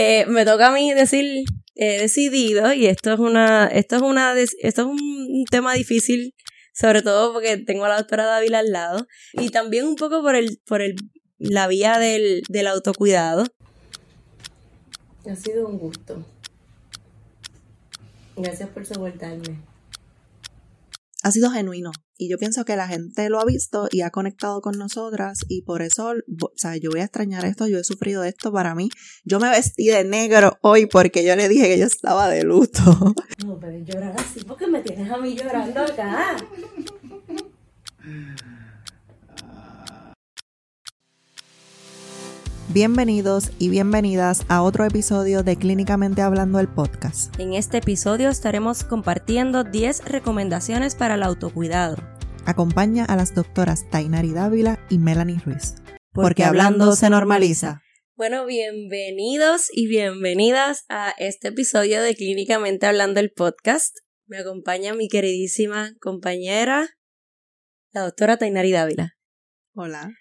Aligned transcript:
Eh, 0.00 0.26
me 0.26 0.44
toca 0.44 0.68
a 0.68 0.72
mí 0.72 0.94
decir, 0.94 1.42
he 1.74 2.00
decidido, 2.00 2.72
y 2.72 2.86
esto 2.86 3.12
es 3.12 3.18
una, 3.18 3.66
esto 3.66 3.96
es 3.96 4.02
una, 4.02 4.38
esto 4.38 4.82
es 4.82 4.86
un 4.86 5.44
tema 5.50 5.74
difícil, 5.74 6.36
sobre 6.72 7.02
todo 7.02 7.32
porque 7.32 7.56
tengo 7.56 7.84
a 7.84 7.88
la 7.88 7.96
doctora 7.96 8.24
Dávila 8.24 8.60
al 8.60 8.70
lado, 8.70 9.08
y 9.32 9.48
también 9.48 9.86
un 9.86 9.96
poco 9.96 10.22
por 10.22 10.36
el, 10.36 10.60
por 10.66 10.82
el, 10.82 10.94
la 11.38 11.66
vía 11.66 11.98
del, 11.98 12.42
del 12.48 12.68
autocuidado. 12.68 13.44
Ha 15.28 15.34
sido 15.34 15.66
un 15.66 15.78
gusto. 15.78 16.24
Gracias 18.36 18.68
por 18.68 18.86
soportarme. 18.86 19.58
Ha 21.22 21.30
sido 21.32 21.50
genuino. 21.50 21.90
Y 22.16 22.28
yo 22.28 22.38
pienso 22.38 22.64
que 22.64 22.76
la 22.76 22.88
gente 22.88 23.28
lo 23.28 23.40
ha 23.40 23.44
visto 23.44 23.88
y 23.90 24.00
ha 24.02 24.10
conectado 24.10 24.60
con 24.60 24.76
nosotras 24.76 25.40
y 25.48 25.62
por 25.62 25.82
eso, 25.82 26.10
o 26.10 26.52
sea, 26.56 26.76
yo 26.76 26.90
voy 26.90 27.00
a 27.00 27.04
extrañar 27.04 27.44
esto, 27.44 27.68
yo 27.68 27.78
he 27.78 27.84
sufrido 27.84 28.24
esto 28.24 28.52
para 28.52 28.74
mí. 28.74 28.90
Yo 29.24 29.38
me 29.38 29.50
vestí 29.50 29.86
de 29.86 30.04
negro 30.04 30.58
hoy 30.62 30.86
porque 30.86 31.24
yo 31.24 31.36
le 31.36 31.48
dije 31.48 31.68
que 31.68 31.78
yo 31.78 31.86
estaba 31.86 32.28
de 32.28 32.42
luto. 32.44 32.80
No, 33.46 33.58
pero 33.58 33.78
llorar 33.78 34.14
así 34.18 34.42
porque 34.44 34.66
me 34.66 34.82
tienes 34.82 35.10
a 35.10 35.16
mí 35.16 35.34
llorando 35.34 35.80
acá. 35.80 36.36
Bienvenidos 42.80 43.50
y 43.58 43.70
bienvenidas 43.70 44.46
a 44.48 44.62
otro 44.62 44.84
episodio 44.84 45.42
de 45.42 45.56
Clínicamente 45.56 46.22
Hablando 46.22 46.60
el 46.60 46.68
podcast. 46.68 47.36
En 47.40 47.54
este 47.54 47.78
episodio 47.78 48.28
estaremos 48.28 48.84
compartiendo 48.84 49.64
10 49.64 50.04
recomendaciones 50.04 50.94
para 50.94 51.16
el 51.16 51.24
autocuidado. 51.24 51.96
Acompaña 52.46 53.04
a 53.04 53.16
las 53.16 53.34
doctoras 53.34 53.90
Tainari 53.90 54.32
Dávila 54.32 54.78
y 54.88 54.98
Melanie 54.98 55.40
Ruiz. 55.44 55.74
Porque, 56.12 56.44
hablando 56.44 56.94
se 56.94 57.10
normaliza. 57.10 57.82
Bueno, 58.14 58.46
bienvenidos 58.46 59.70
y 59.72 59.88
bienvenidas 59.88 60.84
a 60.88 61.12
este 61.18 61.48
episodio 61.48 62.00
de 62.00 62.14
Clínicamente 62.14 62.86
Hablando 62.86 63.18
el 63.18 63.32
podcast. 63.32 63.96
Me 64.28 64.38
acompaña 64.38 64.94
mi 64.94 65.08
queridísima 65.08 65.96
compañera, 66.00 66.88
la 67.90 68.02
doctora 68.02 68.36
Tainari 68.36 68.70
Dávila. 68.70 69.16
Hola. 69.74 70.12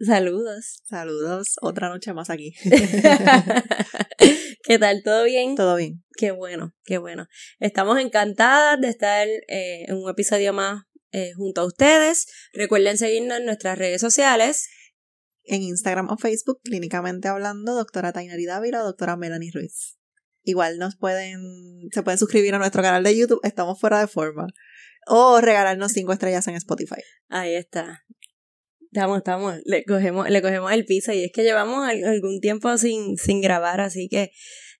Saludos. 0.00 0.82
Saludos. 0.84 1.56
Otra 1.62 1.88
noche 1.88 2.12
más 2.12 2.28
aquí. 2.28 2.54
¿Qué 4.64 4.78
tal? 4.78 5.02
¿Todo 5.02 5.24
bien? 5.24 5.54
Todo 5.54 5.76
bien. 5.76 6.04
Qué 6.18 6.32
bueno, 6.32 6.74
qué 6.84 6.98
bueno. 6.98 7.28
Estamos 7.60 7.98
encantadas 7.98 8.80
de 8.80 8.88
estar 8.88 9.26
eh, 9.26 9.84
en 9.88 9.96
un 9.96 10.10
episodio 10.10 10.52
más 10.52 10.82
eh, 11.12 11.32
junto 11.34 11.62
a 11.62 11.66
ustedes. 11.66 12.26
Recuerden 12.52 12.98
seguirnos 12.98 13.38
en 13.38 13.46
nuestras 13.46 13.78
redes 13.78 14.00
sociales. 14.00 14.68
En 15.44 15.62
Instagram 15.62 16.10
o 16.10 16.18
Facebook, 16.18 16.60
clínicamente 16.62 17.28
hablando, 17.28 17.74
doctora 17.74 18.12
Tainari 18.12 18.44
Dávila 18.44 18.82
o 18.82 18.86
doctora 18.86 19.16
Melanie 19.16 19.52
Ruiz. 19.54 19.96
Igual 20.42 20.78
nos 20.78 20.96
pueden, 20.96 21.40
se 21.92 22.02
pueden 22.02 22.18
suscribir 22.18 22.54
a 22.54 22.58
nuestro 22.58 22.82
canal 22.82 23.02
de 23.02 23.16
YouTube, 23.16 23.40
estamos 23.44 23.80
fuera 23.80 24.00
de 24.00 24.08
forma. 24.08 24.48
O 25.06 25.40
regalarnos 25.40 25.92
cinco 25.92 26.12
estrellas 26.12 26.48
en 26.48 26.56
Spotify. 26.56 27.00
Ahí 27.28 27.54
está. 27.54 28.04
Estamos, 28.96 29.18
estamos, 29.18 29.60
le 29.66 29.84
cogemos, 29.84 30.30
le 30.30 30.40
cogemos 30.40 30.72
el 30.72 30.86
piso 30.86 31.12
y 31.12 31.22
es 31.22 31.30
que 31.30 31.42
llevamos 31.42 31.86
algún 31.86 32.40
tiempo 32.40 32.78
sin, 32.78 33.18
sin 33.18 33.42
grabar, 33.42 33.82
así 33.82 34.08
que 34.08 34.30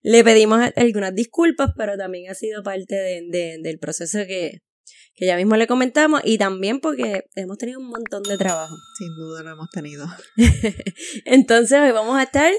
le 0.01 0.25
pedimos 0.25 0.59
algunas 0.75 1.15
disculpas, 1.15 1.73
pero 1.77 1.99
también 1.99 2.31
ha 2.31 2.35
sido 2.35 2.63
parte 2.63 2.95
de, 2.95 3.59
del 3.63 3.79
proceso 3.79 4.21
que, 4.27 4.63
que 5.15 5.27
ya 5.27 5.37
mismo 5.37 5.57
le 5.57 5.67
comentamos 5.67 6.23
y 6.25 6.39
también 6.39 6.81
porque 6.81 7.25
hemos 7.35 7.59
tenido 7.59 7.79
un 7.79 7.89
montón 7.89 8.23
de 8.23 8.39
trabajo. 8.39 8.75
Sin 8.99 9.15
duda 9.17 9.43
lo 9.43 9.51
hemos 9.51 9.69
tenido. 9.69 10.07
Entonces 11.27 11.79
hoy 11.79 11.93
vamos 11.93 12.17
a 12.17 12.23
estar 12.23 12.51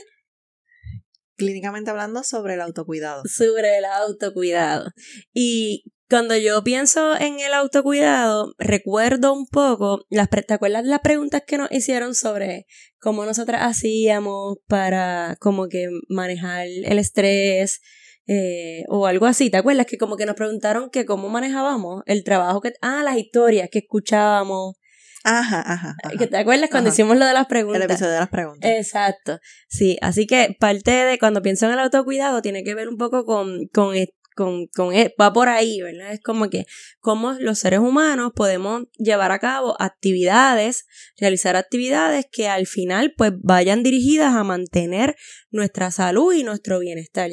clínicamente 1.37 1.89
hablando 1.89 2.23
sobre 2.23 2.53
el 2.53 2.61
autocuidado. 2.61 3.23
Sobre 3.25 3.79
el 3.79 3.85
autocuidado. 3.85 4.91
Y 5.33 5.85
cuando 6.09 6.37
yo 6.37 6.63
pienso 6.63 7.19
en 7.19 7.39
el 7.39 7.53
autocuidado, 7.53 8.53
recuerdo 8.57 9.33
un 9.33 9.45
poco, 9.45 10.05
las, 10.09 10.29
¿te 10.29 10.53
acuerdas 10.53 10.85
las 10.85 11.01
preguntas 11.01 11.43
que 11.45 11.57
nos 11.57 11.71
hicieron 11.71 12.15
sobre 12.15 12.65
cómo 12.99 13.25
nosotras 13.25 13.61
hacíamos 13.63 14.57
para 14.67 15.37
como 15.39 15.67
que 15.67 15.89
manejar 16.07 16.67
el 16.67 16.99
estrés 16.99 17.81
eh, 18.25 18.83
o 18.87 19.05
algo 19.05 19.25
así? 19.25 19.49
¿Te 19.49 19.57
acuerdas 19.57 19.85
que 19.85 19.97
como 19.97 20.15
que 20.15 20.25
nos 20.25 20.35
preguntaron 20.35 20.89
que 20.89 21.05
cómo 21.05 21.29
manejábamos 21.29 22.03
el 22.05 22.23
trabajo 22.23 22.61
que... 22.61 22.73
Ah, 22.81 23.01
las 23.03 23.17
historias 23.17 23.69
que 23.69 23.79
escuchábamos. 23.79 24.75
Ajá, 25.23 25.61
ajá. 25.61 25.95
¿Te 26.17 26.37
acuerdas 26.37 26.69
cuando 26.69 26.89
hicimos 26.89 27.17
lo 27.17 27.25
de 27.25 27.33
las 27.33 27.47
preguntas? 27.47 27.81
El 27.81 27.91
episodio 27.91 28.13
de 28.13 28.19
las 28.19 28.29
preguntas. 28.29 28.71
Exacto. 28.71 29.39
Sí, 29.67 29.97
así 30.01 30.25
que 30.25 30.55
parte 30.57 30.91
de 30.91 31.19
cuando 31.19 31.41
pienso 31.41 31.65
en 31.65 31.73
el 31.73 31.79
autocuidado 31.79 32.41
tiene 32.41 32.63
que 32.63 32.75
ver 32.75 32.87
un 32.87 32.95
poco 32.95 33.25
con, 33.25 33.67
con 33.73 33.93
con, 34.37 34.67
con, 34.67 34.93
e, 34.93 35.13
va 35.19 35.33
por 35.33 35.49
ahí, 35.49 35.81
¿verdad? 35.81 36.13
Es 36.13 36.21
como 36.21 36.49
que 36.49 36.65
cómo 36.99 37.33
los 37.33 37.59
seres 37.59 37.79
humanos 37.79 38.31
podemos 38.35 38.83
llevar 38.97 39.31
a 39.31 39.39
cabo 39.39 39.75
actividades, 39.81 40.85
realizar 41.17 41.55
actividades 41.55 42.27
que 42.31 42.47
al 42.47 42.67
final 42.67 43.13
pues 43.17 43.33
vayan 43.41 43.81
dirigidas 43.81 44.35
a 44.35 44.43
mantener 44.43 45.15
nuestra 45.49 45.89
salud 45.89 46.33
y 46.33 46.43
nuestro 46.43 46.79
bienestar. 46.79 47.31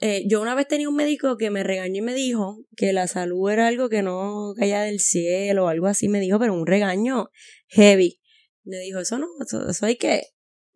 Eh, 0.00 0.24
yo 0.28 0.42
una 0.42 0.56
vez 0.56 0.66
tenía 0.66 0.88
un 0.88 0.96
médico 0.96 1.36
que 1.36 1.50
me 1.50 1.62
regañó 1.62 1.98
y 1.98 2.02
me 2.02 2.14
dijo 2.14 2.58
que 2.76 2.92
la 2.92 3.06
salud 3.06 3.48
era 3.48 3.68
algo 3.68 3.88
que 3.88 4.02
no 4.02 4.52
caía 4.56 4.82
del 4.82 4.98
cielo 4.98 5.66
o 5.66 5.68
algo 5.68 5.86
así, 5.86 6.08
me 6.08 6.20
dijo, 6.20 6.38
pero 6.40 6.54
un 6.54 6.66
regaño 6.66 7.30
heavy. 7.68 8.20
Me 8.64 8.78
dijo, 8.78 9.00
eso 9.00 9.18
no, 9.18 9.28
eso, 9.44 9.68
eso 9.68 9.86
hay 9.86 9.96
que, 9.96 10.22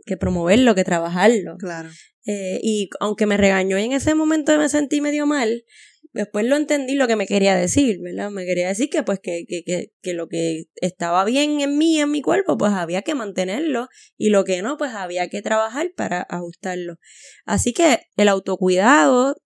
que 0.06 0.16
promoverlo, 0.16 0.74
que 0.74 0.84
trabajarlo. 0.84 1.56
Claro. 1.58 1.90
Eh, 2.26 2.58
y 2.62 2.88
aunque 3.00 3.26
me 3.26 3.36
regañó 3.36 3.78
y 3.78 3.84
en 3.84 3.92
ese 3.92 4.14
momento 4.14 4.56
me 4.58 4.68
sentí 4.68 5.00
medio 5.00 5.26
mal, 5.26 5.64
después 6.12 6.46
lo 6.46 6.56
entendí 6.56 6.94
lo 6.94 7.06
que 7.06 7.14
me 7.14 7.26
quería 7.26 7.54
decir, 7.54 8.00
¿verdad? 8.00 8.30
Me 8.30 8.46
quería 8.46 8.68
decir 8.68 8.88
que 8.88 9.02
pues 9.02 9.20
que, 9.20 9.44
que, 9.46 9.62
que, 9.62 9.92
que, 10.02 10.14
lo 10.14 10.28
que 10.28 10.64
estaba 10.76 11.24
bien 11.24 11.60
en 11.60 11.76
mí, 11.78 12.00
en 12.00 12.10
mi 12.10 12.22
cuerpo, 12.22 12.56
pues 12.56 12.72
había 12.72 13.02
que 13.02 13.14
mantenerlo 13.14 13.88
y 14.16 14.30
lo 14.30 14.44
que 14.44 14.62
no, 14.62 14.76
pues 14.78 14.92
había 14.92 15.28
que 15.28 15.42
trabajar 15.42 15.92
para 15.94 16.22
ajustarlo. 16.22 16.96
Así 17.44 17.72
que 17.72 18.00
el 18.16 18.28
autocuidado 18.28 19.36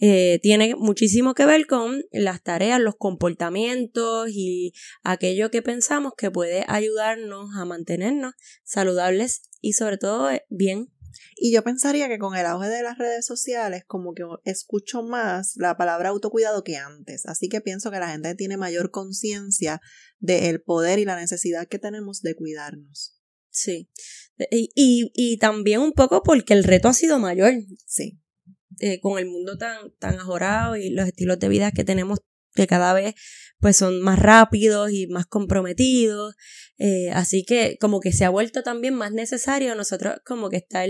eh, 0.00 0.38
tiene 0.42 0.74
muchísimo 0.74 1.34
que 1.34 1.46
ver 1.46 1.66
con 1.66 2.02
las 2.12 2.42
tareas, 2.42 2.80
los 2.80 2.96
comportamientos 2.96 4.28
y 4.30 4.72
aquello 5.02 5.50
que 5.50 5.62
pensamos 5.62 6.12
que 6.16 6.30
puede 6.30 6.64
ayudarnos 6.68 7.50
a 7.56 7.64
mantenernos 7.64 8.34
saludables 8.64 9.42
y 9.60 9.72
sobre 9.72 9.98
todo 9.98 10.30
eh, 10.30 10.44
bien 10.48 10.90
y 11.36 11.52
yo 11.52 11.62
pensaría 11.62 12.08
que 12.08 12.18
con 12.18 12.36
el 12.36 12.46
auge 12.46 12.68
de 12.68 12.82
las 12.82 12.98
redes 12.98 13.26
sociales, 13.26 13.84
como 13.86 14.14
que 14.14 14.24
escucho 14.44 15.02
más 15.02 15.54
la 15.56 15.76
palabra 15.76 16.10
autocuidado 16.10 16.64
que 16.64 16.76
antes. 16.76 17.26
Así 17.26 17.48
que 17.48 17.60
pienso 17.60 17.90
que 17.90 17.98
la 17.98 18.10
gente 18.10 18.34
tiene 18.34 18.56
mayor 18.56 18.90
conciencia 18.90 19.80
del 20.18 20.62
poder 20.62 20.98
y 20.98 21.04
la 21.04 21.16
necesidad 21.16 21.66
que 21.66 21.78
tenemos 21.78 22.22
de 22.22 22.34
cuidarnos. 22.34 23.20
Sí. 23.50 23.90
Y, 24.50 24.70
y, 24.74 25.12
y, 25.14 25.38
también 25.38 25.80
un 25.80 25.92
poco 25.92 26.22
porque 26.24 26.54
el 26.54 26.64
reto 26.64 26.88
ha 26.88 26.94
sido 26.94 27.18
mayor. 27.18 27.52
Sí. 27.86 28.20
Eh, 28.80 29.00
con 29.00 29.18
el 29.18 29.26
mundo 29.26 29.56
tan, 29.58 29.92
tan 29.98 30.18
ajorado 30.18 30.76
y 30.76 30.90
los 30.90 31.06
estilos 31.06 31.38
de 31.38 31.48
vida 31.48 31.72
que 31.72 31.84
tenemos 31.84 32.20
que 32.54 32.66
cada 32.66 32.92
vez 32.92 33.14
pues 33.60 33.76
son 33.76 34.00
más 34.02 34.18
rápidos 34.18 34.92
y 34.92 35.06
más 35.06 35.26
comprometidos. 35.26 36.34
Eh, 36.78 37.10
así 37.12 37.44
que 37.44 37.78
como 37.80 38.00
que 38.00 38.12
se 38.12 38.24
ha 38.24 38.30
vuelto 38.30 38.62
también 38.62 38.94
más 38.94 39.12
necesario 39.12 39.74
nosotros 39.74 40.16
como 40.24 40.50
que 40.50 40.56
estar 40.56 40.88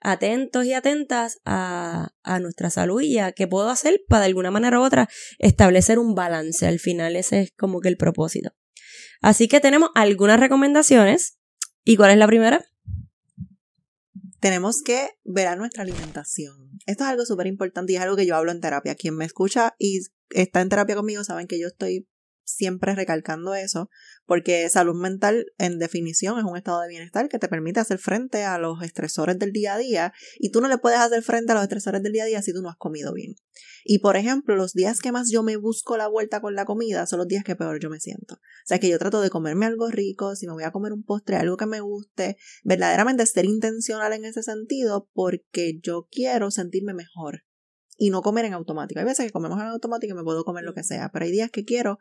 atentos 0.00 0.64
y 0.66 0.72
atentas 0.72 1.38
a, 1.44 2.10
a 2.22 2.38
nuestra 2.38 2.70
salud 2.70 3.00
y 3.00 3.18
a 3.18 3.32
qué 3.32 3.46
puedo 3.46 3.68
hacer 3.70 4.02
para 4.08 4.20
de 4.20 4.26
alguna 4.26 4.50
manera 4.50 4.78
u 4.78 4.84
otra 4.84 5.08
establecer 5.38 5.98
un 5.98 6.14
balance. 6.14 6.66
Al 6.66 6.78
final 6.78 7.16
ese 7.16 7.42
es 7.42 7.52
como 7.52 7.80
que 7.80 7.88
el 7.88 7.96
propósito. 7.96 8.54
Así 9.20 9.48
que 9.48 9.60
tenemos 9.60 9.90
algunas 9.94 10.38
recomendaciones. 10.38 11.38
¿Y 11.84 11.96
cuál 11.96 12.12
es 12.12 12.18
la 12.18 12.26
primera? 12.26 12.64
Tenemos 14.42 14.82
que 14.82 15.10
ver 15.22 15.46
a 15.46 15.54
nuestra 15.54 15.84
alimentación. 15.84 16.72
Esto 16.86 17.04
es 17.04 17.10
algo 17.10 17.24
súper 17.24 17.46
importante 17.46 17.92
y 17.92 17.96
es 17.96 18.02
algo 18.02 18.16
que 18.16 18.26
yo 18.26 18.34
hablo 18.34 18.50
en 18.50 18.60
terapia. 18.60 18.96
Quien 18.96 19.14
me 19.14 19.24
escucha 19.24 19.76
y 19.78 20.00
está 20.30 20.60
en 20.60 20.68
terapia 20.68 20.96
conmigo 20.96 21.22
saben 21.22 21.46
que 21.46 21.60
yo 21.60 21.68
estoy 21.68 22.08
siempre 22.44 22.96
recalcando 22.96 23.54
eso, 23.54 23.88
porque 24.32 24.70
salud 24.70 24.94
mental 24.94 25.52
en 25.58 25.78
definición 25.78 26.38
es 26.38 26.44
un 26.46 26.56
estado 26.56 26.80
de 26.80 26.88
bienestar 26.88 27.28
que 27.28 27.38
te 27.38 27.48
permite 27.48 27.80
hacer 27.80 27.98
frente 27.98 28.44
a 28.44 28.56
los 28.56 28.82
estresores 28.82 29.38
del 29.38 29.52
día 29.52 29.74
a 29.74 29.76
día 29.76 30.14
y 30.38 30.50
tú 30.50 30.62
no 30.62 30.68
le 30.68 30.78
puedes 30.78 31.00
hacer 31.00 31.22
frente 31.22 31.52
a 31.52 31.54
los 31.54 31.64
estresores 31.64 32.02
del 32.02 32.14
día 32.14 32.22
a 32.22 32.26
día 32.26 32.40
si 32.40 32.54
tú 32.54 32.62
no 32.62 32.70
has 32.70 32.78
comido 32.78 33.12
bien. 33.12 33.34
Y 33.84 33.98
por 33.98 34.16
ejemplo, 34.16 34.56
los 34.56 34.72
días 34.72 35.00
que 35.00 35.12
más 35.12 35.30
yo 35.30 35.42
me 35.42 35.58
busco 35.58 35.98
la 35.98 36.08
vuelta 36.08 36.40
con 36.40 36.54
la 36.54 36.64
comida 36.64 37.04
son 37.04 37.18
los 37.18 37.28
días 37.28 37.44
que 37.44 37.56
peor 37.56 37.78
yo 37.78 37.90
me 37.90 38.00
siento. 38.00 38.36
O 38.36 38.64
sea, 38.64 38.78
que 38.78 38.88
yo 38.88 38.98
trato 38.98 39.20
de 39.20 39.28
comerme 39.28 39.66
algo 39.66 39.90
rico, 39.90 40.34
si 40.34 40.46
me 40.46 40.54
voy 40.54 40.64
a 40.64 40.72
comer 40.72 40.94
un 40.94 41.02
postre, 41.02 41.36
algo 41.36 41.58
que 41.58 41.66
me 41.66 41.80
guste, 41.80 42.38
verdaderamente 42.64 43.26
ser 43.26 43.44
intencional 43.44 44.14
en 44.14 44.24
ese 44.24 44.42
sentido 44.42 45.10
porque 45.12 45.78
yo 45.82 46.08
quiero 46.10 46.50
sentirme 46.50 46.94
mejor 46.94 47.44
y 47.98 48.08
no 48.08 48.22
comer 48.22 48.46
en 48.46 48.54
automático. 48.54 48.98
Hay 48.98 49.04
veces 49.04 49.26
que 49.26 49.32
comemos 49.32 49.60
en 49.60 49.66
automático 49.66 50.14
y 50.14 50.16
me 50.16 50.24
puedo 50.24 50.42
comer 50.42 50.64
lo 50.64 50.72
que 50.72 50.84
sea, 50.84 51.10
pero 51.12 51.26
hay 51.26 51.32
días 51.32 51.50
que 51.50 51.66
quiero 51.66 51.98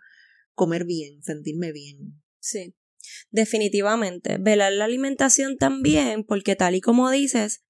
comer 0.54 0.86
bien, 0.86 1.22
sentirme 1.24 1.72
bien. 1.72 2.21
Sí, 2.42 2.76
definitivamente. 3.30 4.38
Velar 4.40 4.74
la 4.74 4.86
alimentación 4.86 5.58
también, 5.58 6.26
porque 6.26 6.56
tal 6.58 6.76
y 6.76 6.82
como 6.82 7.10
dices, 7.10 7.64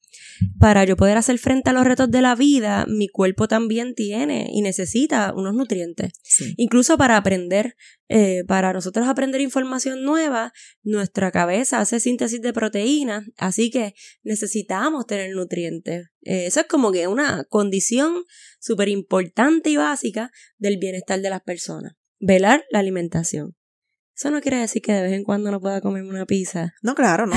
para 0.60 0.84
yo 0.84 0.98
poder 0.98 1.18
hacer 1.18 1.38
frente 1.38 1.70
a 1.70 1.74
los 1.74 1.86
retos 1.86 2.10
de 2.12 2.22
la 2.22 2.36
vida, 2.36 2.86
mi 2.88 3.08
cuerpo 3.08 3.48
también 3.48 3.96
tiene 3.96 4.50
y 4.52 4.62
necesita 4.62 5.34
unos 5.36 5.54
nutrientes. 5.54 6.14
Incluso 6.58 6.98
para 6.98 7.18
aprender, 7.18 7.76
eh, 8.10 8.44
para 8.48 8.74
nosotros 8.74 9.08
aprender 9.08 9.42
información 9.42 10.04
nueva, 10.04 10.54
nuestra 10.84 11.32
cabeza 11.32 11.80
hace 11.80 12.00
síntesis 12.00 12.42
de 12.42 12.54
proteínas, 12.54 13.26
así 13.38 13.70
que 13.70 13.94
necesitamos 14.24 15.06
tener 15.06 15.34
nutrientes. 15.36 16.08
Eh, 16.24 16.46
eso 16.48 16.62
es 16.62 16.68
como 16.68 16.92
que 16.92 17.08
una 17.08 17.46
condición 17.46 18.24
súper 18.60 18.90
importante 18.90 19.70
y 19.70 19.78
básica 19.78 20.32
del 20.58 20.78
bienestar 20.78 21.22
de 21.22 21.30
las 21.30 21.42
personas. 21.42 21.94
Velar 22.20 22.64
la 22.70 22.80
alimentación. 22.80 23.56
Eso 24.16 24.30
no 24.30 24.42
quiere 24.42 24.58
decir 24.58 24.82
que 24.82 24.94
de 24.94 25.02
vez 25.04 25.14
en 25.14 25.24
cuando 25.24 25.52
no 25.52 25.60
pueda 25.60 25.82
comerme 25.82 26.10
una 26.10 26.26
pizza. 26.26 26.74
No, 26.82 26.96
claro, 26.96 27.26
no. 27.26 27.36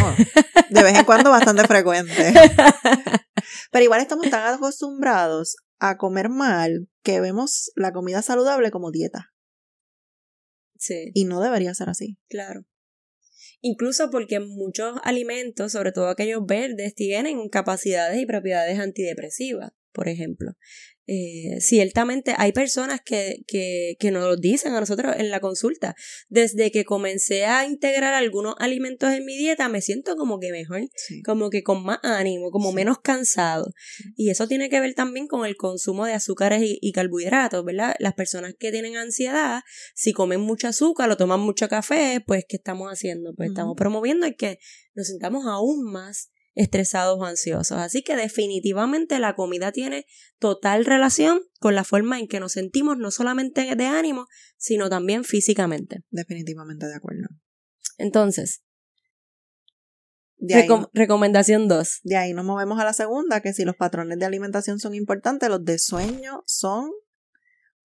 De 0.70 0.82
vez 0.82 0.98
en 0.98 1.04
cuando 1.04 1.30
bastante 1.30 1.66
frecuente. 1.66 2.32
Pero 3.70 3.84
igual 3.84 4.00
estamos 4.00 4.28
tan 4.30 4.54
acostumbrados 4.54 5.56
a 5.78 5.96
comer 5.96 6.28
mal 6.28 6.88
que 7.02 7.20
vemos 7.20 7.70
la 7.76 7.92
comida 7.92 8.22
saludable 8.22 8.70
como 8.70 8.90
dieta. 8.90 9.32
Sí. 10.76 11.10
Y 11.14 11.24
no 11.24 11.40
debería 11.40 11.74
ser 11.74 11.88
así. 11.88 12.18
Claro. 12.28 12.66
Incluso 13.60 14.10
porque 14.10 14.40
muchos 14.40 14.98
alimentos, 15.04 15.72
sobre 15.72 15.92
todo 15.92 16.08
aquellos 16.08 16.44
verdes, 16.46 16.94
tienen 16.94 17.48
capacidades 17.48 18.20
y 18.20 18.26
propiedades 18.26 18.78
antidepresivas, 18.78 19.72
por 19.94 20.08
ejemplo. 20.08 20.52
Eh, 21.06 21.60
ciertamente 21.60 22.34
hay 22.38 22.52
personas 22.52 23.00
que, 23.04 23.44
que, 23.46 23.96
que, 23.98 24.10
nos 24.10 24.24
lo 24.24 24.36
dicen 24.36 24.72
a 24.72 24.80
nosotros 24.80 25.14
en 25.18 25.30
la 25.30 25.40
consulta. 25.40 25.94
Desde 26.28 26.70
que 26.70 26.84
comencé 26.84 27.44
a 27.44 27.66
integrar 27.66 28.14
algunos 28.14 28.54
alimentos 28.58 29.12
en 29.12 29.24
mi 29.26 29.36
dieta, 29.36 29.68
me 29.68 29.82
siento 29.82 30.16
como 30.16 30.40
que 30.40 30.50
mejor, 30.50 30.88
como 31.24 31.50
que 31.50 31.62
con 31.62 31.84
más 31.84 31.98
ánimo, 32.02 32.50
como 32.50 32.72
menos 32.72 32.98
cansado. 33.02 33.72
Y 34.16 34.30
eso 34.30 34.48
tiene 34.48 34.70
que 34.70 34.80
ver 34.80 34.94
también 34.94 35.26
con 35.26 35.44
el 35.44 35.56
consumo 35.56 36.06
de 36.06 36.14
azúcares 36.14 36.62
y, 36.64 36.92
carbohidratos, 36.92 37.64
¿verdad? 37.64 37.94
Las 37.98 38.14
personas 38.14 38.54
que 38.58 38.70
tienen 38.70 38.96
ansiedad, 38.96 39.60
si 39.94 40.12
comen 40.12 40.40
mucho 40.40 40.68
azúcar 40.68 41.10
o 41.10 41.16
toman 41.16 41.40
mucho 41.40 41.68
café, 41.68 42.22
pues 42.26 42.44
¿qué 42.48 42.56
estamos 42.56 42.90
haciendo? 42.90 43.34
Pues 43.34 43.50
estamos 43.50 43.74
promoviendo 43.76 44.26
el 44.26 44.36
que 44.36 44.58
nos 44.94 45.08
sintamos 45.08 45.44
aún 45.46 45.84
más 45.84 46.30
estresados 46.54 47.18
o 47.18 47.24
ansiosos. 47.24 47.78
Así 47.78 48.02
que 48.02 48.16
definitivamente 48.16 49.18
la 49.18 49.34
comida 49.34 49.72
tiene 49.72 50.06
total 50.38 50.84
relación 50.84 51.40
con 51.60 51.74
la 51.74 51.84
forma 51.84 52.18
en 52.18 52.28
que 52.28 52.40
nos 52.40 52.52
sentimos, 52.52 52.96
no 52.96 53.10
solamente 53.10 53.74
de 53.74 53.86
ánimo, 53.86 54.26
sino 54.56 54.88
también 54.88 55.24
físicamente. 55.24 56.04
Definitivamente 56.10 56.86
de 56.86 56.94
acuerdo. 56.94 57.28
Entonces, 57.98 58.62
recomendación 60.92 61.68
2. 61.68 62.00
De 62.02 62.16
ahí 62.16 62.32
nos 62.32 62.44
movemos 62.44 62.78
a 62.78 62.84
la 62.84 62.92
segunda, 62.92 63.40
que 63.40 63.52
si 63.52 63.64
los 63.64 63.76
patrones 63.76 64.18
de 64.18 64.26
alimentación 64.26 64.78
son 64.78 64.94
importantes, 64.94 65.48
los 65.48 65.64
de 65.64 65.78
sueño 65.78 66.42
son 66.46 66.90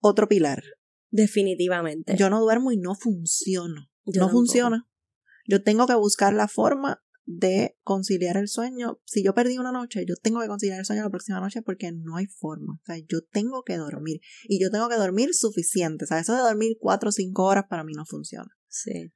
otro 0.00 0.28
pilar. 0.28 0.62
Definitivamente. 1.10 2.16
Yo 2.16 2.30
no 2.30 2.40
duermo 2.40 2.72
y 2.72 2.76
no 2.76 2.94
funciono. 2.94 3.88
no 4.06 4.28
funciona. 4.28 4.88
Yo 5.46 5.62
tengo 5.62 5.86
que 5.86 5.94
buscar 5.94 6.32
la 6.32 6.46
forma 6.46 7.02
de 7.24 7.76
conciliar 7.82 8.36
el 8.36 8.48
sueño. 8.48 9.00
Si 9.04 9.22
yo 9.22 9.34
perdí 9.34 9.58
una 9.58 9.72
noche, 9.72 10.04
yo 10.06 10.14
tengo 10.16 10.40
que 10.40 10.48
conciliar 10.48 10.78
el 10.78 10.84
sueño 10.84 11.02
la 11.02 11.10
próxima 11.10 11.40
noche 11.40 11.62
porque 11.62 11.92
no 11.92 12.16
hay 12.16 12.26
forma. 12.26 12.74
O 12.74 12.84
sea, 12.84 12.96
yo 12.98 13.22
tengo 13.30 13.62
que 13.62 13.76
dormir. 13.76 14.20
Y 14.44 14.60
yo 14.60 14.70
tengo 14.70 14.88
que 14.88 14.96
dormir 14.96 15.34
suficiente. 15.34 16.04
O 16.04 16.08
sea, 16.08 16.18
eso 16.18 16.34
de 16.34 16.40
dormir 16.40 16.76
cuatro 16.80 17.10
o 17.10 17.12
cinco 17.12 17.44
horas 17.44 17.64
para 17.68 17.84
mí 17.84 17.92
no 17.94 18.04
funciona. 18.04 18.50
Sí. 18.68 19.12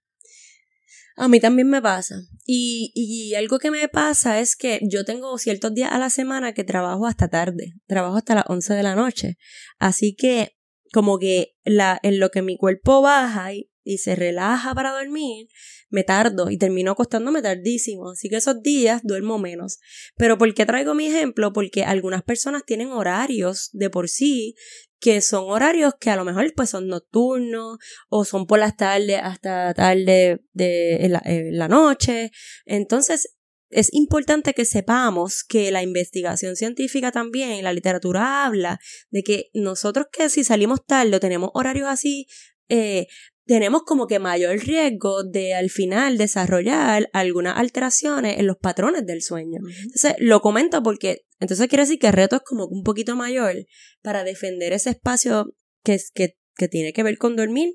A 1.17 1.29
mí 1.29 1.41
también 1.41 1.69
me 1.69 1.81
pasa. 1.81 2.17
Y, 2.45 2.93
y 2.95 3.35
algo 3.35 3.59
que 3.59 3.71
me 3.71 3.89
pasa 3.89 4.41
es 4.41 4.57
que 4.57 4.81
yo 4.83 5.05
tengo 5.05 5.37
ciertos 5.39 5.73
días 5.73 5.93
a 5.93 5.99
la 5.99 6.11
semana 6.11 6.55
que 6.55 6.65
trabajo 6.65 7.07
hasta 7.07 7.29
tarde. 7.29 7.75
Trabajo 7.87 8.17
hasta 8.17 8.35
las 8.35 8.45
11 8.49 8.75
de 8.75 8.83
la 8.83 8.95
noche. 8.97 9.39
Así 9.79 10.15
que 10.15 10.57
como 10.93 11.19
que 11.19 11.57
la, 11.65 11.99
en 12.03 12.21
lo 12.21 12.31
que 12.31 12.43
mi 12.43 12.57
cuerpo 12.57 13.03
baja 13.03 13.53
y, 13.53 13.71
y 13.85 13.99
se 13.99 14.17
relaja 14.17 14.75
para 14.75 14.93
dormir, 14.93 15.49
me 15.91 16.03
tardo 16.03 16.51
y 16.51 16.59
termino 16.59 16.93
acostándome 16.93 17.43
tardísimo. 17.43 18.11
Así 18.11 18.29
que 18.29 18.37
esos 18.37 18.63
días 18.63 19.03
duermo 19.05 19.39
menos. 19.39 19.79
Pero 20.17 20.39
¿por 20.39 20.53
qué 20.55 20.67
traigo 20.67 20.95
mi 20.95 21.07
ejemplo? 21.07 21.53
Porque 21.53 21.85
algunas 21.85 22.23
personas 22.23 22.65
tienen 22.67 22.89
horarios 22.89 23.71
de 23.73 23.91
por 23.91 24.09
sí 24.09 24.57
que 25.01 25.21
son 25.21 25.45
horarios 25.51 25.93
que 26.01 26.09
a 26.09 26.17
lo 26.17 26.25
mejor 26.25 26.51
pues 26.57 26.71
son 26.71 26.89
nocturnos 26.89 27.77
o 28.09 28.25
son 28.25 28.47
por 28.47 28.59
las 28.59 28.75
tardes 28.75 29.21
hasta 29.23 29.75
tarde 29.75 30.41
de 30.55 31.07
la, 31.11 31.23
la 31.27 31.69
noche. 31.69 32.31
Entonces, 32.65 33.37
es 33.75 33.93
importante 33.93 34.55
que 34.55 34.65
sepamos 34.65 35.43
que 35.43 35.71
la 35.71 35.83
investigación 35.83 36.57
científica 36.57 37.13
también, 37.13 37.65
la 37.65 37.73
literatura 37.73 38.47
habla 38.47 38.79
de 39.11 39.23
que 39.23 39.51
nosotros 39.53 40.07
que 40.13 40.29
si 40.29 40.45
salimos 40.45 40.87
tarde 40.87 41.17
o 41.17 41.21
tenemos 41.21 41.51
horarios 41.55 41.89
así, 41.89 42.27
eh, 42.69 43.09
tenemos 43.47 43.83
como 43.83 44.07
que 44.07 44.19
mayor 44.19 44.59
riesgo 44.59 45.23
de 45.23 45.55
al 45.55 45.71
final 45.71 46.17
desarrollar 46.17 47.11
algunas 47.13 47.59
alteraciones 47.59 48.39
en 48.39 48.47
los 48.47 48.57
patrones 48.57 49.07
del 49.07 49.23
sueño. 49.23 49.61
Entonces, 49.83 50.15
lo 50.19 50.41
comento 50.41 50.83
porque 50.83 51.27
entonces 51.41 51.69
quiere 51.69 51.83
decir 51.83 51.99
que 51.99 52.07
el 52.07 52.15
reto 52.15 52.37
es 52.37 52.43
como 52.43 52.67
un 52.67 52.83
poquito 52.83 53.17
mayor 53.17 53.67
para 54.03 54.25
defender 54.25 54.73
ese 54.73 54.91
espacio 54.91 55.55
que, 55.83 55.99
que, 56.15 56.37
que 56.57 56.69
tiene 56.69 56.93
que 56.93 57.03
ver 57.03 57.19
con 57.19 57.37
dormir 57.37 57.75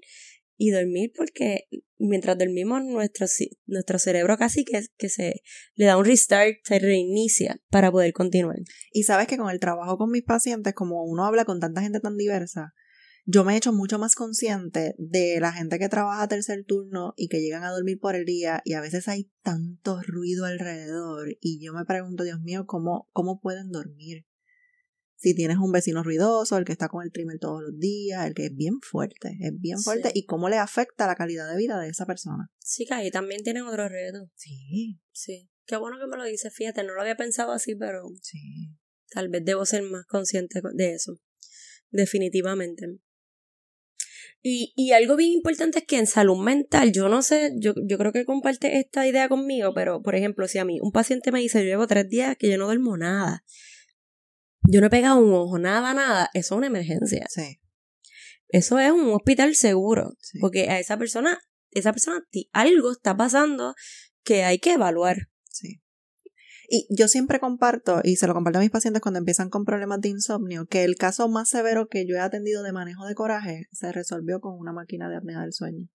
y 0.57 0.71
dormir 0.71 1.11
porque 1.15 1.67
mientras 1.97 2.37
dormimos 2.37 2.83
nuestro, 2.83 3.27
nuestro 3.65 3.99
cerebro 3.99 4.37
casi 4.37 4.65
que, 4.65 4.81
que 4.97 5.09
se 5.09 5.41
le 5.75 5.85
da 5.85 5.97
un 5.97 6.05
restart, 6.05 6.55
se 6.63 6.79
reinicia 6.79 7.61
para 7.69 7.91
poder 7.91 8.11
continuar. 8.13 8.57
Y 8.91 9.03
sabes 9.03 9.27
que 9.27 9.37
con 9.37 9.49
el 9.49 9.59
trabajo 9.59 9.97
con 9.97 10.09
mis 10.09 10.23
pacientes, 10.23 10.73
como 10.73 11.03
uno 11.03 11.25
habla 11.25 11.45
con 11.45 11.59
tanta 11.59 11.81
gente 11.81 11.99
tan 11.99 12.17
diversa, 12.17 12.73
yo 13.31 13.43
me 13.43 13.53
he 13.53 13.57
hecho 13.57 13.71
mucho 13.71 13.99
más 13.99 14.15
consciente 14.15 14.95
de 14.97 15.39
la 15.39 15.53
gente 15.53 15.77
que 15.77 15.87
trabaja 15.87 16.27
tercer 16.27 16.65
turno 16.65 17.13
y 17.15 17.27
que 17.27 17.41
llegan 17.41 17.63
a 17.63 17.69
dormir 17.69 17.99
por 17.99 18.15
el 18.15 18.25
día 18.25 18.63
y 18.65 18.73
a 18.73 18.81
veces 18.81 19.07
hay 19.07 19.29
tanto 19.43 20.01
ruido 20.01 20.45
alrededor 20.45 21.37
y 21.39 21.63
yo 21.63 21.73
me 21.73 21.85
pregunto, 21.85 22.23
Dios 22.23 22.41
mío, 22.41 22.65
¿cómo, 22.65 23.07
cómo 23.13 23.39
pueden 23.39 23.69
dormir? 23.69 24.25
Si 25.15 25.35
tienes 25.35 25.57
un 25.57 25.71
vecino 25.71 26.01
ruidoso, 26.01 26.57
el 26.57 26.65
que 26.65 26.71
está 26.71 26.87
con 26.87 27.03
el 27.03 27.11
trimmer 27.11 27.37
todos 27.37 27.61
los 27.61 27.77
días, 27.77 28.25
el 28.25 28.33
que 28.33 28.47
es 28.47 28.55
bien 28.55 28.79
fuerte, 28.81 29.37
es 29.41 29.51
bien 29.59 29.77
fuerte 29.77 30.09
y 30.15 30.25
cómo 30.25 30.49
le 30.49 30.57
afecta 30.57 31.05
la 31.05 31.15
calidad 31.15 31.51
de 31.51 31.57
vida 31.57 31.79
de 31.79 31.89
esa 31.89 32.07
persona. 32.07 32.49
Sí, 32.57 32.87
que 32.87 32.95
ahí 32.95 33.11
también 33.11 33.43
tienen 33.43 33.63
otro 33.63 33.87
reto. 33.89 34.31
Sí. 34.33 34.99
Sí. 35.11 35.51
Qué 35.67 35.77
bueno 35.77 35.97
que 35.99 36.07
me 36.07 36.17
lo 36.17 36.23
dices, 36.23 36.51
fíjate, 36.51 36.83
no 36.83 36.95
lo 36.95 37.01
había 37.01 37.15
pensado 37.15 37.51
así, 37.51 37.75
pero 37.75 38.09
sí. 38.23 38.75
tal 39.11 39.29
vez 39.29 39.45
debo 39.45 39.67
ser 39.67 39.83
más 39.83 40.07
consciente 40.07 40.61
de 40.73 40.93
eso. 40.93 41.19
Definitivamente. 41.91 42.99
Y, 44.41 44.73
y 44.75 44.93
algo 44.93 45.17
bien 45.17 45.31
importante 45.31 45.79
es 45.79 45.85
que 45.85 45.97
en 45.97 46.07
salud 46.07 46.37
mental, 46.37 46.93
yo 46.93 47.09
no 47.09 47.21
sé, 47.21 47.51
yo, 47.57 47.73
yo 47.85 47.97
creo 47.97 48.13
que 48.13 48.23
comparte 48.23 48.79
esta 48.79 49.05
idea 49.05 49.27
conmigo, 49.27 49.73
pero 49.73 50.01
por 50.01 50.15
ejemplo, 50.15 50.47
si 50.47 50.59
a 50.59 50.65
mí 50.65 50.79
un 50.81 50.91
paciente 50.91 51.31
me 51.31 51.39
dice, 51.39 51.59
yo 51.59 51.65
llevo 51.65 51.87
tres 51.87 52.07
días 52.07 52.37
que 52.37 52.49
yo 52.49 52.57
no 52.57 52.65
duermo 52.65 52.95
nada, 52.95 53.43
yo 54.63 54.79
no 54.79 54.87
he 54.87 54.89
pegado 54.89 55.17
un 55.17 55.33
ojo, 55.33 55.59
nada, 55.59 55.93
nada, 55.93 56.29
eso 56.33 56.55
es 56.55 56.57
una 56.57 56.67
emergencia. 56.67 57.25
Sí. 57.29 57.59
Eso 58.47 58.79
es 58.79 58.91
un 58.91 59.09
hospital 59.11 59.55
seguro, 59.55 60.15
porque 60.39 60.69
a 60.69 60.79
esa 60.79 60.97
persona, 60.97 61.39
esa 61.71 61.91
persona, 61.91 62.23
algo 62.51 62.91
está 62.91 63.15
pasando 63.15 63.75
que 64.23 64.43
hay 64.43 64.59
que 64.59 64.73
evaluar. 64.73 65.29
Sí. 65.51 65.81
Y 66.71 66.85
yo 66.95 67.07
siempre 67.07 67.39
comparto, 67.39 68.01
y 68.03 68.17
se 68.17 68.27
lo 68.27 68.35
comparto 68.35 68.59
a 68.59 68.61
mis 68.61 68.69
pacientes 68.69 69.01
cuando 69.01 69.17
empiezan 69.17 69.49
con 69.49 69.65
problemas 69.65 70.01
de 70.01 70.09
insomnio, 70.09 70.67
que 70.67 70.83
el 70.83 70.97
caso 70.97 71.27
más 71.27 71.49
severo 71.49 71.87
que 71.87 72.05
yo 72.05 72.15
he 72.15 72.19
atendido 72.19 72.61
de 72.61 72.71
manejo 72.71 73.07
de 73.07 73.15
coraje 73.15 73.67
se 73.71 73.91
resolvió 73.91 74.39
con 74.39 74.53
una 74.55 74.71
máquina 74.71 75.09
de 75.09 75.17
apnea 75.17 75.41
del 75.41 75.51
sueño. 75.51 75.89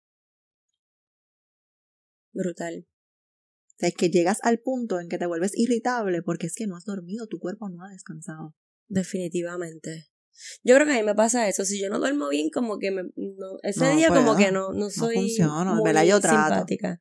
Brutal. 2.33 2.89
O 2.89 3.77
sea, 3.79 3.89
es 3.91 3.95
que 3.95 4.11
llegas 4.11 4.41
al 4.43 4.59
punto 4.59 4.99
en 4.99 5.09
que 5.09 5.17
te 5.17 5.27
vuelves 5.27 5.53
irritable 5.55 6.23
porque 6.23 6.49
es 6.49 6.57
que 6.57 6.67
no 6.67 6.77
has 6.77 6.85
dormido, 6.85 7.29
tu 7.29 7.39
cuerpo 7.39 7.69
no 7.69 7.85
ha 7.85 7.89
descansado. 7.89 8.57
Definitivamente. 8.89 10.09
Yo 10.65 10.75
creo 10.75 10.89
que 10.89 10.95
a 10.95 10.97
mí 10.97 11.05
me 11.05 11.15
pasa 11.15 11.49
eso. 11.49 11.65
Si 11.65 11.81
yo 11.81 11.89
no 11.89 12.01
duermo 12.01 12.29
bien, 12.31 12.51
como 12.51 12.81
que 12.81 12.91
me, 12.91 13.03
ese 13.63 13.95
día 13.95 14.09
como 14.09 14.35
que 14.35 14.51
no, 14.51 14.73
no 14.73 14.91
soy 14.91 15.37
no 15.39 15.77
muy 15.77 15.93
yo 16.09 16.21
simpática 16.21 17.01